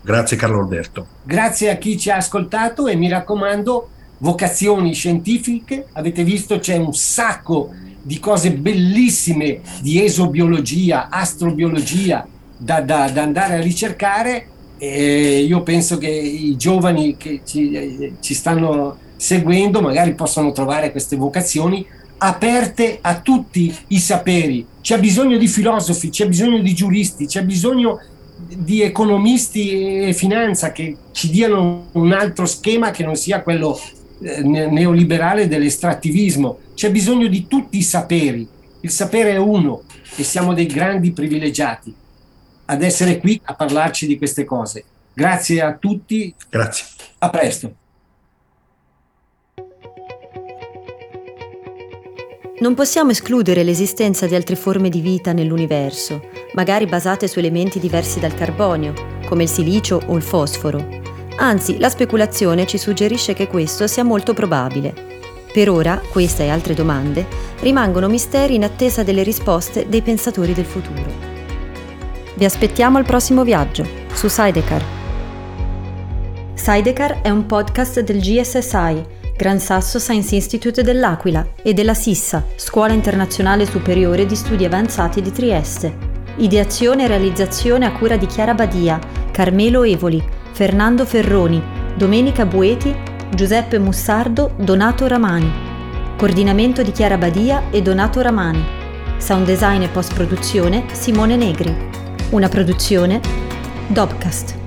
Grazie 0.00 0.36
Carlo 0.36 0.60
Alberto. 0.60 1.06
Grazie 1.22 1.70
a 1.70 1.76
chi 1.76 1.98
ci 1.98 2.10
ha 2.10 2.16
ascoltato 2.16 2.86
e 2.86 2.96
mi 2.96 3.08
raccomando, 3.08 3.88
vocazioni 4.18 4.94
scientifiche, 4.94 5.88
avete 5.92 6.24
visto 6.24 6.58
c'è 6.58 6.76
un 6.76 6.94
sacco 6.94 7.70
di 7.72 7.91
cose 8.18 8.52
bellissime 8.52 9.60
di 9.80 10.02
esobiologia, 10.02 11.08
astrobiologia 11.08 12.26
da, 12.56 12.80
da, 12.80 13.08
da 13.10 13.22
andare 13.22 13.54
a 13.54 13.60
ricercare 13.60 14.46
e 14.78 15.42
io 15.42 15.62
penso 15.62 15.96
che 15.98 16.10
i 16.10 16.56
giovani 16.56 17.16
che 17.16 17.42
ci, 17.44 18.14
ci 18.20 18.34
stanno 18.34 18.96
seguendo 19.16 19.80
magari 19.80 20.14
possono 20.14 20.50
trovare 20.50 20.90
queste 20.90 21.14
vocazioni 21.14 21.86
aperte 22.18 22.98
a 23.00 23.20
tutti 23.20 23.74
i 23.88 23.98
saperi. 23.98 24.66
C'è 24.80 24.98
bisogno 24.98 25.36
di 25.36 25.48
filosofi, 25.48 26.08
c'è 26.10 26.26
bisogno 26.26 26.58
di 26.58 26.74
giuristi, 26.74 27.26
c'è 27.26 27.44
bisogno 27.44 28.00
di 28.48 28.82
economisti 28.82 30.08
e 30.08 30.12
finanza 30.12 30.72
che 30.72 30.96
ci 31.12 31.30
diano 31.30 31.86
un 31.92 32.12
altro 32.12 32.46
schema 32.46 32.90
che 32.90 33.04
non 33.04 33.16
sia 33.16 33.42
quello 33.42 33.78
neoliberale 34.22 35.48
dell'estrattivismo. 35.48 36.58
C'è 36.74 36.90
bisogno 36.90 37.26
di 37.26 37.46
tutti 37.46 37.78
i 37.78 37.82
saperi. 37.82 38.46
Il 38.80 38.90
sapere 38.90 39.32
è 39.32 39.36
uno 39.36 39.82
e 40.16 40.22
siamo 40.22 40.54
dei 40.54 40.66
grandi 40.66 41.12
privilegiati 41.12 41.94
ad 42.66 42.82
essere 42.82 43.18
qui 43.18 43.40
a 43.44 43.54
parlarci 43.54 44.06
di 44.06 44.16
queste 44.16 44.44
cose. 44.44 44.84
Grazie 45.12 45.60
a 45.60 45.74
tutti. 45.74 46.34
Grazie. 46.48 46.86
A 47.18 47.30
presto. 47.30 47.74
Non 52.60 52.74
possiamo 52.74 53.10
escludere 53.10 53.64
l'esistenza 53.64 54.26
di 54.26 54.36
altre 54.36 54.54
forme 54.54 54.88
di 54.88 55.00
vita 55.00 55.32
nell'universo, 55.32 56.28
magari 56.54 56.86
basate 56.86 57.26
su 57.26 57.40
elementi 57.40 57.80
diversi 57.80 58.20
dal 58.20 58.34
carbonio, 58.34 58.94
come 59.26 59.42
il 59.42 59.48
silicio 59.48 60.00
o 60.06 60.14
il 60.14 60.22
fosforo, 60.22 61.01
Anzi, 61.36 61.78
la 61.78 61.88
speculazione 61.88 62.66
ci 62.66 62.78
suggerisce 62.78 63.32
che 63.32 63.48
questo 63.48 63.86
sia 63.86 64.04
molto 64.04 64.34
probabile. 64.34 64.94
Per 65.52 65.68
ora, 65.68 66.00
questa 66.10 66.42
e 66.42 66.48
altre 66.48 66.74
domande 66.74 67.26
rimangono 67.60 68.08
misteri 68.08 68.54
in 68.54 68.64
attesa 68.64 69.02
delle 69.02 69.22
risposte 69.22 69.86
dei 69.88 70.02
pensatori 70.02 70.54
del 70.54 70.64
futuro. 70.64 71.30
Vi 72.34 72.44
aspettiamo 72.44 72.98
al 72.98 73.04
prossimo 73.04 73.44
viaggio 73.44 73.86
su 74.12 74.28
Sidecar. 74.28 74.82
Sidecar 76.54 77.20
è 77.20 77.28
un 77.28 77.44
podcast 77.46 78.00
del 78.00 78.20
GSSI, 78.20 79.04
Gran 79.36 79.58
Sasso 79.58 79.98
Science 79.98 80.34
Institute 80.34 80.82
dell'Aquila, 80.82 81.46
e 81.62 81.74
della 81.74 81.94
SISSA, 81.94 82.44
Scuola 82.56 82.92
Internazionale 82.92 83.66
Superiore 83.66 84.24
di 84.24 84.36
Studi 84.36 84.64
Avanzati 84.64 85.20
di 85.20 85.32
Trieste. 85.32 86.10
Ideazione 86.36 87.04
e 87.04 87.08
realizzazione 87.08 87.84
a 87.84 87.92
cura 87.92 88.16
di 88.16 88.26
Chiara 88.26 88.54
Badia, 88.54 88.98
Carmelo 89.30 89.82
Evoli, 89.82 90.22
Fernando 90.52 91.06
Ferroni, 91.06 91.62
Domenica 91.96 92.44
Bueti, 92.44 92.94
Giuseppe 93.34 93.78
Mussardo, 93.78 94.52
Donato 94.58 95.06
Ramani. 95.06 95.50
Coordinamento 96.18 96.82
di 96.82 96.92
Chiara 96.92 97.16
Badia 97.16 97.70
e 97.70 97.80
Donato 97.80 98.20
Ramani. 98.20 98.62
Sound 99.16 99.46
design 99.46 99.80
e 99.80 99.88
post 99.88 100.12
produzione 100.12 100.84
Simone 100.92 101.36
Negri. 101.36 101.74
Una 102.30 102.48
produzione 102.48 103.20
Dobcast. 103.86 104.61